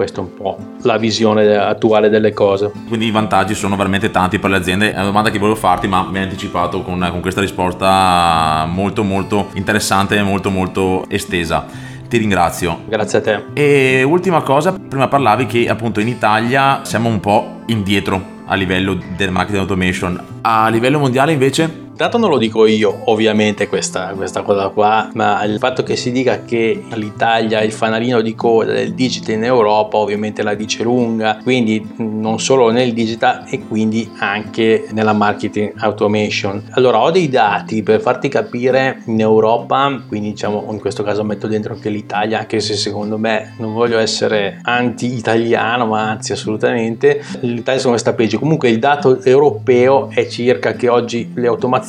questa 0.00 0.22
è 0.22 0.24
un 0.24 0.32
po' 0.32 0.56
la 0.84 0.96
visione 0.96 1.56
attuale 1.56 2.08
delle 2.08 2.32
cose. 2.32 2.72
Quindi 2.88 3.04
i 3.04 3.10
vantaggi 3.10 3.52
sono 3.52 3.76
veramente 3.76 4.10
tanti 4.10 4.38
per 4.38 4.48
le 4.48 4.56
aziende. 4.56 4.92
È 4.92 4.94
una 4.94 5.04
domanda 5.04 5.28
che 5.28 5.38
volevo 5.38 5.58
farti, 5.58 5.88
ma 5.88 6.08
mi 6.10 6.16
hai 6.16 6.22
anticipato 6.22 6.80
con, 6.80 7.06
con 7.10 7.20
questa 7.20 7.42
risposta 7.42 8.64
molto 8.66 9.02
molto 9.02 9.48
interessante 9.52 10.16
e 10.16 10.22
molto 10.22 10.48
molto 10.48 11.04
estesa. 11.10 11.66
Ti 12.08 12.16
ringrazio. 12.16 12.80
Grazie 12.88 13.18
a 13.18 13.20
te. 13.20 13.42
E 13.52 14.02
ultima 14.02 14.40
cosa, 14.40 14.72
prima 14.72 15.06
parlavi 15.06 15.44
che 15.44 15.68
appunto 15.68 16.00
in 16.00 16.08
Italia 16.08 16.80
siamo 16.82 17.10
un 17.10 17.20
po' 17.20 17.60
indietro 17.66 18.38
a 18.46 18.54
livello 18.54 18.98
del 19.18 19.30
marketing 19.30 19.60
automation. 19.60 20.18
A 20.40 20.70
livello 20.70 20.98
mondiale 20.98 21.32
invece? 21.32 21.89
Tanto 22.00 22.16
non 22.16 22.30
lo 22.30 22.38
dico 22.38 22.64
io, 22.64 23.02
ovviamente, 23.10 23.68
questa, 23.68 24.14
questa 24.16 24.40
cosa 24.40 24.68
qua, 24.68 25.10
ma 25.12 25.44
il 25.44 25.58
fatto 25.58 25.82
che 25.82 25.96
si 25.96 26.10
dica 26.10 26.44
che 26.46 26.84
l'Italia 26.94 27.60
è 27.60 27.64
il 27.64 27.72
fanalino 27.72 28.22
di 28.22 28.34
coda 28.34 28.72
del 28.72 28.94
digital 28.94 29.34
in 29.34 29.44
Europa, 29.44 29.98
ovviamente 29.98 30.42
la 30.42 30.54
dice 30.54 30.82
lunga, 30.82 31.36
quindi 31.42 31.86
non 31.96 32.40
solo 32.40 32.70
nel 32.70 32.94
digital 32.94 33.44
e 33.50 33.66
quindi 33.68 34.10
anche 34.16 34.86
nella 34.92 35.12
marketing 35.12 35.74
automation. 35.76 36.68
Allora, 36.70 37.02
ho 37.02 37.10
dei 37.10 37.28
dati 37.28 37.82
per 37.82 38.00
farti 38.00 38.28
capire 38.28 39.02
in 39.04 39.20
Europa, 39.20 40.02
quindi 40.08 40.30
diciamo 40.30 40.68
in 40.70 40.80
questo 40.80 41.02
caso 41.02 41.22
metto 41.22 41.48
dentro 41.48 41.74
anche 41.74 41.90
l'Italia, 41.90 42.38
anche 42.38 42.60
se 42.60 42.76
secondo 42.76 43.18
me 43.18 43.56
non 43.58 43.74
voglio 43.74 43.98
essere 43.98 44.58
anti-italiano, 44.62 45.84
ma 45.84 46.08
anzi 46.08 46.32
assolutamente, 46.32 47.22
l'Italia 47.40 47.78
secondo 47.78 47.90
me 47.90 47.98
sta 47.98 48.14
peggio. 48.14 48.38
Comunque 48.38 48.70
il 48.70 48.78
dato 48.78 49.22
europeo 49.22 50.08
è 50.08 50.26
circa 50.28 50.72
che 50.72 50.88
oggi 50.88 51.32
le 51.34 51.46
automazioni 51.46 51.88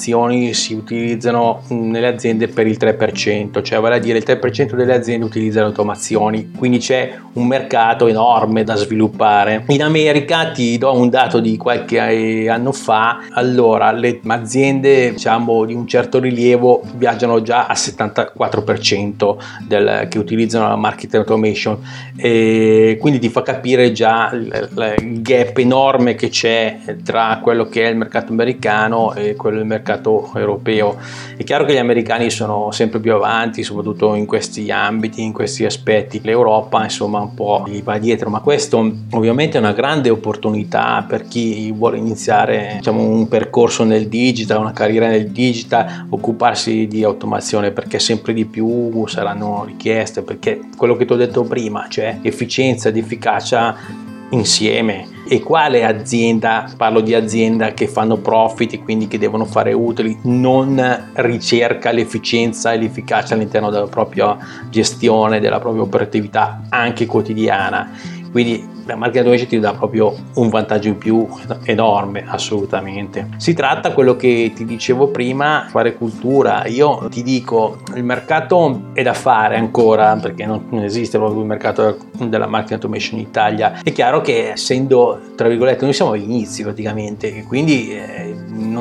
si 0.53 0.73
utilizzano 0.73 1.61
nelle 1.69 2.07
aziende 2.07 2.47
per 2.47 2.65
il 2.65 2.77
3%, 2.79 3.61
cioè 3.61 3.79
vale 3.79 3.95
a 3.95 3.99
dire 3.99 4.17
il 4.17 4.23
3% 4.25 4.73
delle 4.73 4.95
aziende 4.95 5.25
utilizzano 5.25 5.67
automazioni, 5.67 6.51
quindi 6.57 6.79
c'è 6.79 7.13
un 7.33 7.45
mercato 7.45 8.07
enorme 8.07 8.63
da 8.63 8.75
sviluppare. 8.75 9.63
In 9.67 9.83
America 9.83 10.51
ti 10.51 10.77
do 10.77 10.93
un 10.93 11.09
dato 11.09 11.39
di 11.39 11.57
qualche 11.57 12.49
anno 12.49 12.71
fa, 12.71 13.27
allora 13.31 13.91
le 13.91 14.19
aziende 14.27 15.11
diciamo 15.11 15.65
di 15.65 15.73
un 15.73 15.87
certo 15.87 16.19
rilievo 16.19 16.81
viaggiano 16.95 17.41
già 17.41 17.67
al 17.67 17.75
74% 17.77 19.35
del, 19.67 20.07
che 20.09 20.17
utilizzano 20.17 20.67
la 20.67 20.75
marketing 20.75 21.21
automation 21.21 21.77
e 22.15 22.97
quindi 22.99 23.19
ti 23.19 23.29
fa 23.29 23.41
capire 23.41 23.91
già 23.91 24.31
il 24.31 25.21
gap 25.21 25.57
enorme 25.57 26.15
che 26.15 26.29
c'è 26.29 26.79
tra 27.03 27.39
quello 27.41 27.65
che 27.65 27.83
è 27.83 27.89
il 27.89 27.97
mercato 27.97 28.31
americano 28.31 29.13
e 29.13 29.35
quello 29.35 29.57
del 29.57 29.65
mercato 29.65 29.80
europeo. 30.35 30.97
È 31.35 31.43
chiaro 31.43 31.65
che 31.65 31.73
gli 31.73 31.77
americani 31.77 32.29
sono 32.29 32.71
sempre 32.71 32.99
più 32.99 33.13
avanti, 33.13 33.63
soprattutto 33.63 34.15
in 34.15 34.25
questi 34.25 34.69
ambiti, 34.71 35.21
in 35.21 35.33
questi 35.33 35.65
aspetti. 35.65 36.21
L'Europa, 36.23 36.83
insomma, 36.83 37.19
un 37.19 37.33
po' 37.33 37.63
gli 37.67 37.81
va 37.83 37.97
dietro, 37.97 38.29
ma 38.29 38.39
questo 38.39 38.77
ovviamente 39.11 39.57
è 39.57 39.61
una 39.61 39.73
grande 39.73 40.09
opportunità 40.09 41.05
per 41.07 41.27
chi 41.27 41.71
vuole 41.71 41.97
iniziare 41.97 42.75
diciamo, 42.77 43.01
un 43.01 43.27
percorso 43.27 43.83
nel 43.83 44.07
digital, 44.07 44.59
una 44.59 44.73
carriera 44.73 45.07
nel 45.07 45.29
digital, 45.29 46.07
occuparsi 46.09 46.87
di 46.87 47.03
automazione 47.03 47.71
perché 47.71 47.99
sempre 47.99 48.33
di 48.33 48.45
più 48.45 49.05
saranno 49.07 49.63
richieste, 49.65 50.21
perché 50.21 50.59
quello 50.77 50.95
che 50.95 51.05
ti 51.05 51.13
ho 51.13 51.17
detto 51.17 51.43
prima, 51.43 51.87
cioè 51.89 52.19
efficienza 52.21 52.89
ed 52.89 52.97
efficacia 52.97 53.75
insieme 54.31 55.19
e 55.31 55.39
quale 55.39 55.85
azienda, 55.85 56.69
parlo 56.75 56.99
di 56.99 57.13
azienda 57.13 57.71
che 57.71 57.87
fanno 57.87 58.17
profit 58.17 58.73
e 58.73 58.79
quindi 58.79 59.07
che 59.07 59.17
devono 59.17 59.45
fare 59.45 59.71
utili, 59.71 60.17
non 60.23 61.09
ricerca 61.13 61.93
l'efficienza 61.93 62.73
e 62.73 62.77
l'efficacia 62.77 63.35
all'interno 63.35 63.69
della 63.69 63.87
propria 63.87 64.37
gestione, 64.69 65.39
della 65.39 65.61
propria 65.61 65.83
operatività 65.83 66.63
anche 66.67 67.05
quotidiana. 67.05 68.20
Quindi 68.31 68.67
la 68.85 68.95
marketing 68.95 69.25
automation 69.25 69.47
ti 69.49 69.59
dà 69.59 69.73
proprio 69.73 70.15
un 70.35 70.49
vantaggio 70.49 70.87
in 70.87 70.97
più 70.97 71.27
enorme, 71.63 72.23
assolutamente. 72.27 73.29
Si 73.37 73.53
tratta 73.53 73.91
quello 73.91 74.15
che 74.15 74.51
ti 74.55 74.65
dicevo 74.65 75.07
prima, 75.09 75.67
fare 75.69 75.95
cultura. 75.95 76.65
Io 76.65 77.07
ti 77.09 77.23
dico, 77.23 77.79
il 77.95 78.03
mercato 78.03 78.91
è 78.93 79.01
da 79.03 79.13
fare 79.13 79.57
ancora 79.57 80.15
perché 80.15 80.45
non, 80.45 80.65
esiste 80.81 81.17
proprio 81.17 81.41
il 81.41 81.47
mercato 81.47 81.97
della 82.17 82.47
marketing 82.47 82.81
automation 82.81 83.19
in 83.19 83.25
Italia. 83.25 83.81
È 83.83 83.91
chiaro 83.91 84.21
che 84.21 84.51
essendo, 84.51 85.19
tra 85.35 85.47
virgolette, 85.47 85.83
noi 85.83 85.93
siamo 85.93 86.11
agli 86.11 86.23
inizi 86.23 86.63
praticamente, 86.63 87.43
quindi 87.43 87.91
eh, 87.91 88.30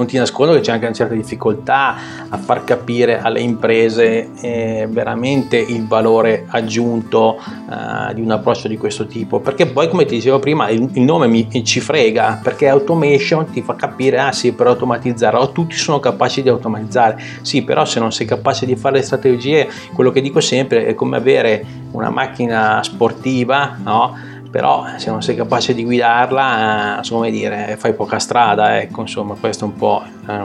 non 0.00 0.08
ti 0.08 0.16
nascondo 0.16 0.54
che 0.54 0.60
c'è 0.60 0.72
anche 0.72 0.86
una 0.86 0.94
certa 0.94 1.14
difficoltà 1.14 1.94
a 2.30 2.38
far 2.38 2.64
capire 2.64 3.20
alle 3.20 3.40
imprese 3.40 4.30
eh, 4.40 4.88
veramente 4.88 5.58
il 5.58 5.86
valore 5.86 6.46
aggiunto 6.48 7.36
eh, 7.38 8.14
di 8.14 8.22
un 8.22 8.30
approccio 8.30 8.66
di 8.66 8.78
questo 8.78 9.06
tipo, 9.06 9.40
perché 9.40 9.66
poi 9.66 9.88
come 9.90 10.06
ti 10.06 10.14
dicevo 10.14 10.38
prima 10.38 10.70
il, 10.70 10.88
il 10.94 11.02
nome 11.02 11.26
mi, 11.26 11.46
ci 11.64 11.80
frega, 11.80 12.40
perché 12.42 12.68
automation 12.68 13.50
ti 13.50 13.60
fa 13.60 13.74
capire, 13.74 14.18
ah 14.20 14.32
sì, 14.32 14.52
per 14.52 14.68
automatizzare, 14.68 15.36
oh, 15.36 15.52
tutti 15.52 15.76
sono 15.76 16.00
capaci 16.00 16.40
di 16.40 16.48
automatizzare, 16.48 17.22
sì, 17.42 17.62
però 17.62 17.84
se 17.84 18.00
non 18.00 18.10
sei 18.10 18.26
capace 18.26 18.64
di 18.64 18.76
fare 18.76 18.96
le 18.96 19.02
strategie, 19.02 19.68
quello 19.92 20.10
che 20.10 20.22
dico 20.22 20.40
sempre 20.40 20.86
è 20.86 20.94
come 20.94 21.18
avere 21.18 21.62
una 21.90 22.08
macchina 22.08 22.82
sportiva, 22.82 23.76
no? 23.82 24.29
Però 24.50 24.84
se 24.96 25.10
non 25.10 25.22
sei 25.22 25.36
capace 25.36 25.74
di 25.74 25.84
guidarla, 25.84 27.00
eh, 27.00 27.08
come 27.08 27.30
dire, 27.30 27.76
fai 27.78 27.94
poca 27.94 28.18
strada, 28.18 28.80
ecco, 28.80 29.02
insomma, 29.02 29.36
questo 29.38 29.64
è 29.64 29.68
un 29.68 29.76
po' 29.76 30.02
eh, 30.28 30.42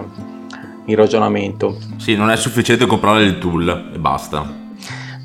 il 0.86 0.96
ragionamento. 0.96 1.78
Sì, 1.98 2.15
non 2.15 2.30
è 2.30 2.36
sufficiente 2.36 2.86
comprare 2.86 3.24
il 3.24 3.39
tool 3.39 3.91
e 3.94 3.98
basta. 3.98 4.63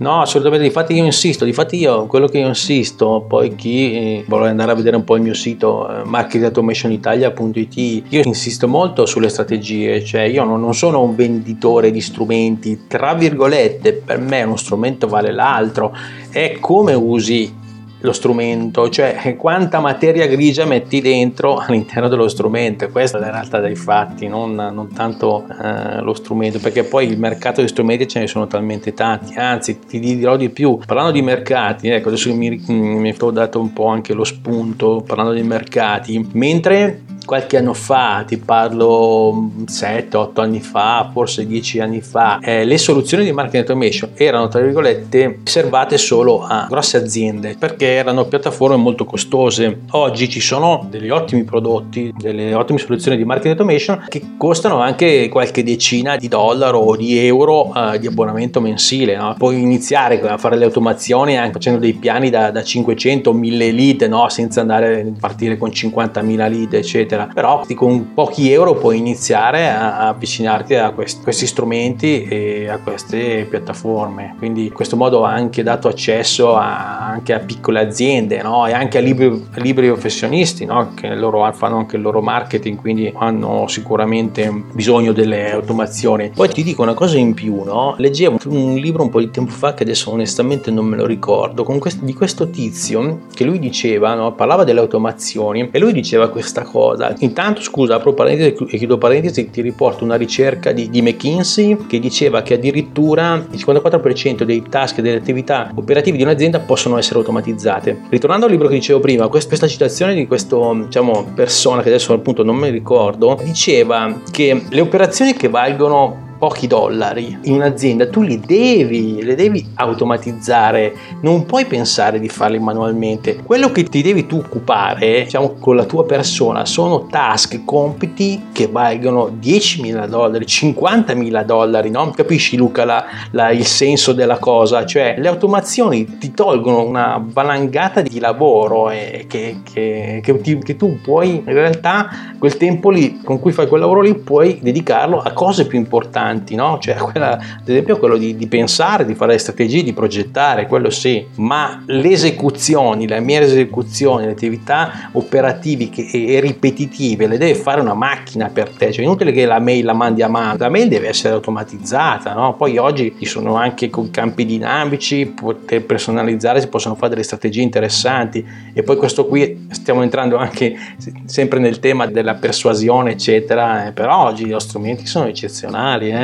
No, 0.00 0.22
assolutamente, 0.22 0.66
difatti 0.66 0.94
io 0.94 1.04
insisto, 1.04 1.44
difatti 1.44 1.76
io, 1.76 2.06
quello 2.06 2.26
che 2.26 2.38
io 2.38 2.48
insisto, 2.48 3.22
poi 3.28 3.54
chi 3.54 3.92
eh, 3.92 4.24
vuole 4.26 4.48
andare 4.48 4.72
a 4.72 4.74
vedere 4.74 4.96
un 4.96 5.04
po' 5.04 5.16
il 5.16 5.20
mio 5.20 5.34
sito 5.34 5.90
eh, 5.90 6.04
marketingautomationitalia.it, 6.04 8.04
io 8.08 8.22
insisto 8.24 8.66
molto 8.66 9.04
sulle 9.04 9.28
strategie, 9.28 10.02
cioè 10.02 10.22
io 10.22 10.42
non, 10.44 10.58
non 10.58 10.74
sono 10.74 11.02
un 11.02 11.14
venditore 11.14 11.90
di 11.90 12.00
strumenti, 12.00 12.86
tra 12.88 13.12
virgolette, 13.12 13.92
per 13.92 14.20
me 14.20 14.42
uno 14.42 14.56
strumento 14.56 15.06
vale 15.06 15.32
l'altro, 15.32 15.94
è 16.30 16.56
come 16.58 16.94
usi 16.94 17.58
lo 18.00 18.12
strumento, 18.12 18.88
cioè 18.88 19.36
quanta 19.36 19.80
materia 19.80 20.26
grigia 20.26 20.64
metti 20.64 21.00
dentro 21.00 21.56
all'interno 21.56 22.08
dello 22.08 22.28
strumento. 22.28 22.88
Questa 22.88 23.18
è 23.18 23.20
la 23.20 23.30
realtà 23.30 23.60
dei 23.60 23.74
fatti, 23.74 24.26
non, 24.26 24.54
non 24.54 24.92
tanto 24.92 25.46
eh, 25.62 26.00
lo 26.00 26.14
strumento, 26.14 26.58
perché 26.58 26.84
poi 26.84 27.06
il 27.06 27.18
mercato 27.18 27.60
di 27.60 27.68
strumenti 27.68 28.08
ce 28.08 28.20
ne 28.20 28.26
sono 28.26 28.46
talmente 28.46 28.94
tanti. 28.94 29.34
Anzi, 29.34 29.78
ti 29.80 29.98
dirò 29.98 30.36
di 30.36 30.50
più, 30.50 30.78
parlando 30.84 31.12
di 31.12 31.22
mercati, 31.22 31.88
ecco, 31.88 32.08
adesso 32.08 32.34
mi, 32.34 32.62
mi 32.66 33.14
ho 33.18 33.30
dato 33.30 33.60
un 33.60 33.72
po' 33.72 33.86
anche 33.86 34.12
lo 34.12 34.24
spunto 34.24 35.02
parlando 35.06 35.32
di 35.32 35.42
mercati, 35.42 36.28
mentre 36.32 37.02
qualche 37.30 37.58
anno 37.58 37.74
fa, 37.74 38.24
ti 38.26 38.38
parlo 38.38 39.50
7-8 39.64 40.40
anni 40.40 40.60
fa, 40.60 41.10
forse 41.12 41.46
10 41.46 41.78
anni 41.78 42.00
fa, 42.00 42.40
eh, 42.40 42.64
le 42.64 42.76
soluzioni 42.76 43.22
di 43.22 43.30
marketing 43.30 43.68
automation 43.68 44.10
erano 44.16 44.48
tra 44.48 44.60
virgolette 44.60 45.38
riservate 45.44 45.96
solo 45.96 46.42
a 46.42 46.66
grosse 46.68 46.96
aziende 46.96 47.54
perché 47.56 47.86
erano 47.86 48.24
piattaforme 48.24 48.74
molto 48.74 49.04
costose. 49.04 49.82
Oggi 49.90 50.28
ci 50.28 50.40
sono 50.40 50.84
degli 50.90 51.08
ottimi 51.08 51.44
prodotti, 51.44 52.12
delle 52.16 52.52
ottime 52.52 52.80
soluzioni 52.80 53.16
di 53.16 53.24
marketing 53.24 53.56
automation 53.56 54.06
che 54.08 54.22
costano 54.36 54.80
anche 54.80 55.28
qualche 55.28 55.62
decina 55.62 56.16
di 56.16 56.26
dollari 56.26 56.76
o 56.76 56.96
di 56.96 57.16
euro 57.16 57.72
eh, 57.72 58.00
di 58.00 58.08
abbonamento 58.08 58.60
mensile. 58.60 59.16
No? 59.16 59.36
Puoi 59.38 59.60
iniziare 59.60 60.20
a 60.20 60.36
fare 60.36 60.56
le 60.56 60.64
automazioni 60.64 61.38
anche 61.38 61.52
facendo 61.52 61.78
dei 61.78 61.92
piani 61.92 62.28
da, 62.28 62.50
da 62.50 62.64
500 62.64 63.32
1000 63.32 63.70
lead, 63.70 64.02
no? 64.08 64.28
senza 64.28 64.60
andare 64.62 65.02
a 65.02 65.20
partire 65.20 65.56
con 65.56 65.68
50.000 65.68 66.50
lead, 66.50 66.72
eccetera 66.72 67.18
eccetera. 67.20 67.32
Però 67.32 67.64
con 67.74 68.14
pochi 68.14 68.50
euro 68.50 68.74
puoi 68.74 68.98
iniziare 68.98 69.68
a, 69.70 70.08
avvicinarti 70.08 70.74
a 70.74 70.90
questi, 70.90 71.22
questi 71.22 71.46
strumenti 71.46 72.24
e 72.24 72.68
a 72.68 72.78
queste 72.78 73.46
piattaforme. 73.48 74.34
Quindi 74.38 74.66
in 74.66 74.72
questo 74.72 74.96
modo 74.96 75.24
ha 75.24 75.32
anche 75.32 75.62
dato 75.62 75.88
accesso 75.88 76.56
a, 76.56 77.06
anche 77.08 77.32
a 77.32 77.38
piccole 77.38 77.80
aziende 77.80 78.42
no? 78.42 78.66
e 78.66 78.72
anche 78.72 78.98
a 78.98 79.00
libri, 79.00 79.48
libri 79.56 79.86
professionisti 79.86 80.64
no? 80.64 80.92
che 80.94 81.14
loro 81.14 81.50
fanno 81.52 81.78
anche 81.78 81.96
il 81.96 82.02
loro 82.02 82.20
marketing, 82.20 82.78
quindi 82.78 83.12
hanno 83.16 83.66
sicuramente 83.68 84.50
bisogno 84.72 85.12
delle 85.12 85.52
automazioni. 85.52 86.30
Poi 86.34 86.48
ti 86.48 86.62
dico 86.62 86.82
una 86.82 86.94
cosa 86.94 87.18
in 87.18 87.34
più, 87.34 87.62
no? 87.62 87.94
leggevo 87.96 88.38
un 88.46 88.74
libro 88.76 89.02
un 89.02 89.10
po' 89.10 89.20
di 89.20 89.30
tempo 89.30 89.52
fa 89.52 89.74
che 89.74 89.82
adesso 89.82 90.10
onestamente 90.10 90.70
non 90.70 90.86
me 90.86 90.96
lo 90.96 91.06
ricordo, 91.06 91.64
questo, 91.64 92.04
di 92.04 92.14
questo 92.14 92.50
tizio 92.50 93.20
che 93.32 93.44
lui 93.44 93.58
diceva, 93.58 94.32
parlava 94.32 94.64
delle 94.64 94.80
automazioni 94.80 95.68
e 95.70 95.78
lui 95.78 95.92
diceva 95.92 96.28
questa 96.28 96.62
cosa 96.62 97.09
Intanto, 97.18 97.60
scusa, 97.60 97.96
apro 97.96 98.14
parentesi 98.14 98.64
e 98.68 98.78
chiudo 98.78 98.98
parentesi, 98.98 99.50
ti 99.50 99.60
riporto 99.60 100.04
una 100.04 100.16
ricerca 100.16 100.72
di, 100.72 100.88
di, 100.88 101.02
McKinsey 101.02 101.86
che 101.86 101.98
diceva 101.98 102.42
che 102.42 102.54
addirittura 102.54 103.34
il 103.50 103.58
54% 103.58 104.42
dei 104.42 104.62
task 104.68 104.98
e 104.98 105.02
delle 105.02 105.18
attività 105.18 105.70
operative 105.74 106.16
di 106.16 106.22
un'azienda 106.22 106.60
possono 106.60 106.98
essere 106.98 107.18
automatizzate. 107.18 108.02
Ritornando 108.08 108.46
al 108.46 108.52
libro 108.52 108.68
che 108.68 108.74
dicevo 108.74 109.00
prima, 109.00 109.28
questa 109.28 109.66
citazione 109.66 110.14
di 110.14 110.26
questa 110.26 110.56
diciamo, 110.72 111.32
persona, 111.34 111.82
che 111.82 111.88
adesso 111.88 112.12
appunto 112.12 112.42
non 112.42 112.56
mi 112.56 112.70
ricordo, 112.70 113.38
diceva 113.42 114.20
che 114.30 114.64
le 114.68 114.80
operazioni 114.80 115.34
che 115.34 115.48
valgono 115.48 116.28
pochi 116.40 116.66
dollari 116.66 117.38
in 117.42 117.52
un'azienda, 117.52 118.08
tu 118.08 118.22
li 118.22 118.40
devi, 118.40 119.22
le 119.22 119.34
devi 119.34 119.72
automatizzare, 119.74 120.96
non 121.20 121.44
puoi 121.44 121.66
pensare 121.66 122.18
di 122.18 122.30
farli 122.30 122.58
manualmente. 122.58 123.36
Quello 123.44 123.70
che 123.70 123.84
ti 123.84 124.00
devi 124.00 124.24
tu 124.24 124.36
occupare, 124.36 125.24
diciamo, 125.24 125.56
con 125.60 125.76
la 125.76 125.84
tua 125.84 126.06
persona 126.06 126.64
sono 126.64 127.06
task, 127.06 127.62
compiti 127.66 128.46
che 128.52 128.68
valgono 128.68 129.36
10.000 129.38 130.06
dollari, 130.06 130.46
50.000 130.46 131.44
dollari, 131.44 131.90
no? 131.90 132.10
Capisci 132.10 132.56
Luca 132.56 132.86
la, 132.86 133.04
la, 133.32 133.50
il 133.50 133.66
senso 133.66 134.14
della 134.14 134.38
cosa? 134.38 134.86
Cioè 134.86 135.16
le 135.18 135.28
automazioni 135.28 136.16
ti 136.16 136.32
tolgono 136.32 136.82
una 136.82 137.22
valangata 137.22 138.00
di 138.00 138.18
lavoro 138.18 138.88
e 138.88 139.26
che, 139.28 139.58
che, 139.62 140.20
che, 140.22 140.40
ti, 140.40 140.56
che 140.58 140.76
tu 140.76 141.00
puoi 141.02 141.42
in 141.44 141.52
realtà 141.52 142.08
quel 142.38 142.56
tempo 142.56 142.88
lì 142.88 143.20
con 143.22 143.38
cui 143.38 143.52
fai 143.52 143.66
quel 143.66 143.80
lavoro 143.80 144.00
lì 144.00 144.14
puoi 144.14 144.58
dedicarlo 144.62 145.20
a 145.20 145.32
cose 145.32 145.66
più 145.66 145.78
importanti, 145.78 146.28
no? 146.54 146.78
Cioè 146.80 146.94
quella, 147.10 147.32
ad 147.32 147.68
esempio 147.68 147.98
quello 147.98 148.16
di, 148.16 148.36
di 148.36 148.46
pensare, 148.46 149.04
di 149.04 149.14
fare 149.14 149.32
le 149.32 149.38
strategie, 149.38 149.82
di 149.82 149.92
progettare, 149.92 150.66
quello 150.66 150.90
sì, 150.90 151.24
ma 151.36 151.82
le 151.86 152.10
esecuzioni, 152.10 153.06
le 153.06 153.20
mie 153.20 153.40
esecuzioni, 153.40 154.24
le 154.24 154.32
attività 154.32 155.10
operative 155.12 155.90
e 156.12 156.40
ripetitive 156.40 157.26
le 157.26 157.38
deve 157.38 157.54
fare 157.54 157.80
una 157.80 157.94
macchina 157.94 158.48
per 158.52 158.70
te, 158.70 158.92
cioè 158.92 159.04
inutile 159.04 159.32
che 159.32 159.46
la 159.46 159.58
mail 159.58 159.84
la 159.84 159.92
mandi 159.92 160.22
a 160.22 160.28
mano, 160.28 160.56
la 160.58 160.68
mail 160.68 160.88
deve 160.88 161.08
essere 161.08 161.34
automatizzata, 161.34 162.34
no? 162.34 162.54
Poi 162.54 162.78
oggi 162.78 163.14
ci 163.18 163.26
sono 163.26 163.54
anche 163.54 163.90
con 163.90 164.10
campi 164.10 164.44
dinamici, 164.44 165.26
poter 165.26 165.84
personalizzare, 165.84 166.60
si 166.60 166.68
possono 166.68 166.94
fare 166.94 167.10
delle 167.10 167.22
strategie 167.22 167.62
interessanti 167.62 168.44
e 168.72 168.82
poi 168.82 168.96
questo 168.96 169.26
qui 169.26 169.68
stiamo 169.70 170.02
entrando 170.02 170.36
anche 170.36 170.76
sempre 171.24 171.58
nel 171.58 171.78
tema 171.78 172.06
della 172.06 172.34
persuasione 172.34 173.12
eccetera, 173.12 173.86
eh, 173.86 173.92
però 173.92 174.26
oggi 174.26 174.44
gli 174.46 174.54
strumenti 174.58 175.06
sono 175.06 175.26
eccezionali. 175.26 176.10
Eh? 176.10 176.19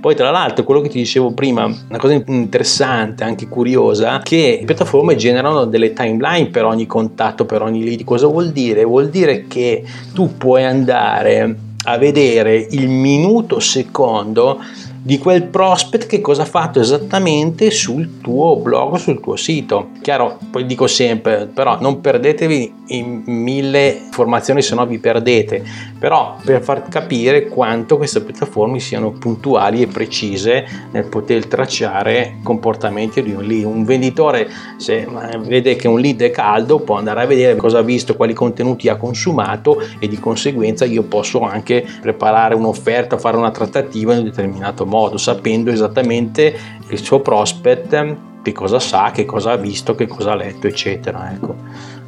Poi 0.00 0.14
tra 0.14 0.30
l'altro 0.30 0.64
quello 0.64 0.80
che 0.80 0.88
ti 0.88 0.98
dicevo 0.98 1.32
prima, 1.32 1.64
una 1.64 1.98
cosa 1.98 2.22
interessante, 2.26 3.24
anche 3.24 3.48
curiosa, 3.48 4.20
che 4.20 4.58
le 4.60 4.66
piattaforme 4.66 5.16
generano 5.16 5.64
delle 5.64 5.92
timeline 5.92 6.48
per 6.48 6.64
ogni 6.64 6.86
contatto, 6.86 7.44
per 7.44 7.62
ogni 7.62 7.82
lead. 7.82 8.04
Cosa 8.04 8.26
vuol 8.26 8.52
dire? 8.52 8.84
Vuol 8.84 9.08
dire 9.08 9.46
che 9.46 9.84
tu 10.12 10.36
puoi 10.36 10.64
andare 10.64 11.56
a 11.84 11.96
vedere 11.96 12.66
il 12.70 12.88
minuto 12.88 13.58
secondo 13.58 14.60
di 15.02 15.16
quel 15.16 15.44
prospect 15.44 16.06
che 16.06 16.20
cosa 16.20 16.42
ha 16.42 16.46
fatto 16.46 16.78
esattamente 16.78 17.70
sul 17.70 18.20
tuo 18.20 18.56
blog, 18.56 18.96
sul 18.96 19.20
tuo 19.20 19.34
sito. 19.34 19.88
Chiaro, 20.02 20.38
poi 20.50 20.66
dico 20.66 20.86
sempre, 20.86 21.48
però 21.52 21.78
non 21.80 22.02
perdetevi 22.02 22.74
in 22.88 23.22
mille 23.24 23.98
informazioni 24.04 24.60
se 24.60 24.74
no 24.74 24.84
vi 24.84 24.98
perdete, 24.98 25.64
però 26.00 26.38
per 26.42 26.62
far 26.62 26.88
capire 26.88 27.46
quanto 27.46 27.98
queste 27.98 28.22
piattaforme 28.22 28.80
siano 28.80 29.12
puntuali 29.12 29.82
e 29.82 29.86
precise 29.86 30.66
nel 30.90 31.04
poter 31.04 31.46
tracciare 31.46 32.38
comportamenti 32.42 33.22
di 33.22 33.32
un 33.32 33.44
lead. 33.44 33.64
Un 33.64 33.84
venditore 33.84 34.48
se 34.78 35.06
vede 35.40 35.76
che 35.76 35.86
un 35.86 36.00
lead 36.00 36.22
è 36.22 36.30
caldo 36.30 36.80
può 36.80 36.96
andare 36.96 37.22
a 37.22 37.26
vedere 37.26 37.54
cosa 37.56 37.78
ha 37.78 37.82
visto, 37.82 38.16
quali 38.16 38.32
contenuti 38.32 38.88
ha 38.88 38.96
consumato 38.96 39.78
e 39.98 40.08
di 40.08 40.18
conseguenza 40.18 40.86
io 40.86 41.02
posso 41.02 41.42
anche 41.42 41.86
preparare 42.00 42.54
un'offerta, 42.54 43.18
fare 43.18 43.36
una 43.36 43.50
trattativa 43.50 44.12
in 44.14 44.20
un 44.20 44.24
determinato 44.24 44.86
modo, 44.86 45.18
sapendo 45.18 45.70
esattamente 45.70 46.56
il 46.88 46.98
suo 46.98 47.20
prospect 47.20 48.16
che 48.42 48.52
cosa 48.52 48.78
sa, 48.78 49.10
che 49.10 49.26
cosa 49.26 49.52
ha 49.52 49.56
visto, 49.56 49.94
che 49.94 50.06
cosa 50.06 50.32
ha 50.32 50.34
letto, 50.34 50.66
eccetera. 50.66 51.30
Ecco, 51.30 51.56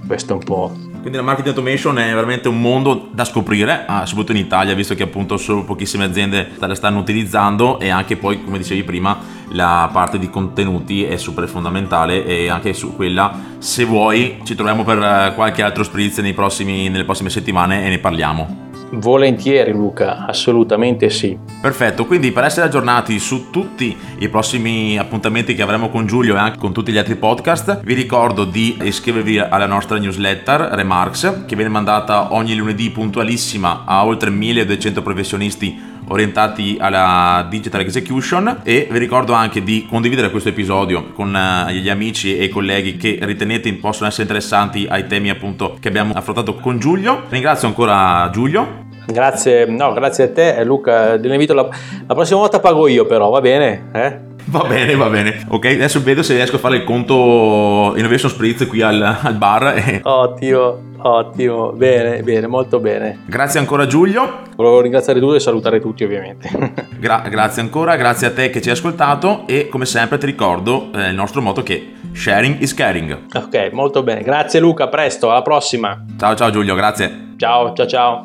questo 0.07 0.33
è 0.33 0.37
un 0.37 0.43
po'. 0.43 0.92
Quindi 1.03 1.19
la 1.19 1.25
marketing 1.25 1.57
automation 1.57 1.99
è 1.99 2.15
veramente 2.15 2.47
un 2.47 2.61
mondo 2.61 3.09
da 3.11 3.25
scoprire, 3.25 3.87
ah, 3.89 4.07
soprattutto 4.07 4.39
in 4.39 4.45
Italia, 4.45 4.73
visto 4.73 4.95
che 4.95 5.03
appunto 5.03 5.37
solo 5.37 5.65
pochissime 5.65 6.05
aziende 6.05 6.53
la 6.61 6.75
stanno 6.77 7.01
utilizzando 7.01 7.81
e 7.81 7.89
anche 7.89 8.17
poi, 8.17 8.45
come 8.45 8.59
dicevi 8.59 8.85
prima, 8.85 9.19
la 9.49 9.91
parte 9.93 10.17
di 10.21 10.31
contenuti 10.31 11.03
è 11.03 11.17
super 11.17 11.49
fondamentale 11.49 12.25
e 12.25 12.49
anche 12.49 12.73
su 12.73 12.95
quella, 12.95 13.37
se 13.59 13.85
vuoi, 13.85 14.39
ci 14.45 14.55
troviamo 14.55 14.85
per 14.85 14.99
eh, 14.99 15.33
qualche 15.35 15.65
altro 15.65 15.83
spritz 15.83 16.19
nelle 16.19 16.35
prossime 16.35 17.31
settimane 17.31 17.85
e 17.85 17.89
ne 17.89 17.99
parliamo. 17.99 18.72
Volentieri 18.93 19.73
Luca, 19.73 20.27
assolutamente 20.27 21.09
sì. 21.09 21.37
Perfetto, 21.61 22.05
quindi 22.05 22.31
per 22.31 22.45
essere 22.45 22.67
aggiornati 22.67 23.19
su 23.19 23.51
tutti 23.51 23.97
i 24.19 24.29
prossimi 24.29 24.99
appuntamenti 24.99 25.55
che 25.55 25.63
avremo 25.63 25.89
con 25.89 26.07
Giulio 26.07 26.35
e 26.35 26.39
anche 26.39 26.59
con 26.59 26.73
tutti 26.73 26.93
gli 26.93 26.99
altri 26.99 27.17
podcast, 27.17 27.81
vi 27.85 27.95
ricordo 27.95 28.45
di 28.45 28.79
iscrivervi 28.83 29.39
alla 29.39 29.67
nostra 29.67 29.99
newsletter 29.99 30.61
Remarks 30.73 31.45
che 31.47 31.57
viene 31.57 31.71
mandata 31.71 32.35
ogni 32.35 32.55
lunedì 32.55 32.91
puntualissima 32.91 33.85
a 33.87 34.05
oltre 34.05 34.31
1200 34.31 35.03
professionisti 35.03 35.91
orientati 36.09 36.77
alla 36.79 37.47
digital 37.49 37.81
execution 37.81 38.61
e 38.63 38.89
vi 38.91 38.99
ricordo 38.99 39.33
anche 39.33 39.63
di 39.63 39.87
condividere 39.89 40.31
questo 40.31 40.51
episodio 40.51 41.13
con 41.13 41.35
eh, 41.35 41.75
gli 41.75 41.89
amici 41.89 42.37
e 42.37 42.45
i 42.45 42.49
colleghi 42.49 42.97
che 42.97 43.19
ritenete 43.23 43.73
possono 43.75 44.09
essere 44.09 44.23
interessanti 44.23 44.87
ai 44.89 45.07
temi 45.07 45.31
appunto 45.31 45.77
che 45.81 45.89
abbiamo 45.89 46.13
affrontato 46.15 46.55
con 46.57 46.79
Giulio. 46.79 47.25
Ringrazio 47.29 47.69
ancora 47.69 48.29
Giulio. 48.31 48.82
Grazie, 49.07 49.67
no, 49.67 49.93
grazie 49.93 50.25
a 50.25 50.31
te 50.31 50.57
eh, 50.57 50.65
Luca, 50.65 51.15
l'invito 51.15 51.55
la, 51.55 51.69
la 52.07 52.15
prossima 52.15 52.39
volta 52.41 52.61
pago 52.61 52.87
io 52.89 53.05
però, 53.05 53.31
va 53.31 53.41
bene? 53.41 53.89
Eh? 53.93 54.31
Va 54.47 54.65
bene, 54.65 54.97
va 54.97 55.09
bene. 55.09 55.45
Ok, 55.49 55.67
adesso 55.67 56.03
vedo 56.03 56.23
se 56.23 56.35
riesco 56.35 56.57
a 56.57 56.59
fare 56.59 56.77
il 56.77 56.85
conto 56.85 57.95
Innovation 57.97 58.31
Spritz 58.31 58.67
qui 58.67 58.83
al, 58.83 59.01
al 59.01 59.35
bar. 59.35 59.75
E... 59.77 60.01
Ottimo. 60.03 60.91
Ottimo, 61.05 61.73
bene, 61.73 62.23
bene, 62.23 62.47
molto 62.47 62.79
bene. 62.79 63.19
Grazie 63.27 63.59
ancora 63.59 63.87
Giulio. 63.87 64.43
Volevo 64.55 64.81
ringraziare 64.81 65.19
tu 65.19 65.33
e 65.33 65.41
salutare 65.41 65.81
tutti 65.81 66.05
ovviamente. 66.05 66.49
Gra- 66.97 67.25
grazie 67.29 67.61
ancora, 67.63 67.97
grazie 67.97 68.29
a 68.29 68.33
te 68.33 68.51
che 68.51 68.61
ci 68.63 68.69
hai 68.69 68.77
ascoltato 68.77 69.45
e 69.47 69.69
come 69.69 69.85
sempre 69.85 70.19
ti 70.19 70.27
ricordo 70.27 70.91
eh, 70.95 71.09
il 71.09 71.15
nostro 71.15 71.41
motto 71.41 71.63
che 71.65 71.95
sharing 72.13 72.61
is 72.61 72.73
caring. 72.73 73.19
Ok, 73.35 73.71
molto 73.73 74.05
bene. 74.05 74.23
Grazie 74.23 74.61
Luca, 74.61 74.87
presto, 74.87 75.31
alla 75.31 75.43
prossima. 75.43 76.05
Ciao 76.17 76.37
ciao 76.37 76.51
Giulio, 76.51 76.77
grazie. 76.77 77.35
Ciao, 77.37 77.73
ciao 77.73 77.87
ciao. 77.87 78.25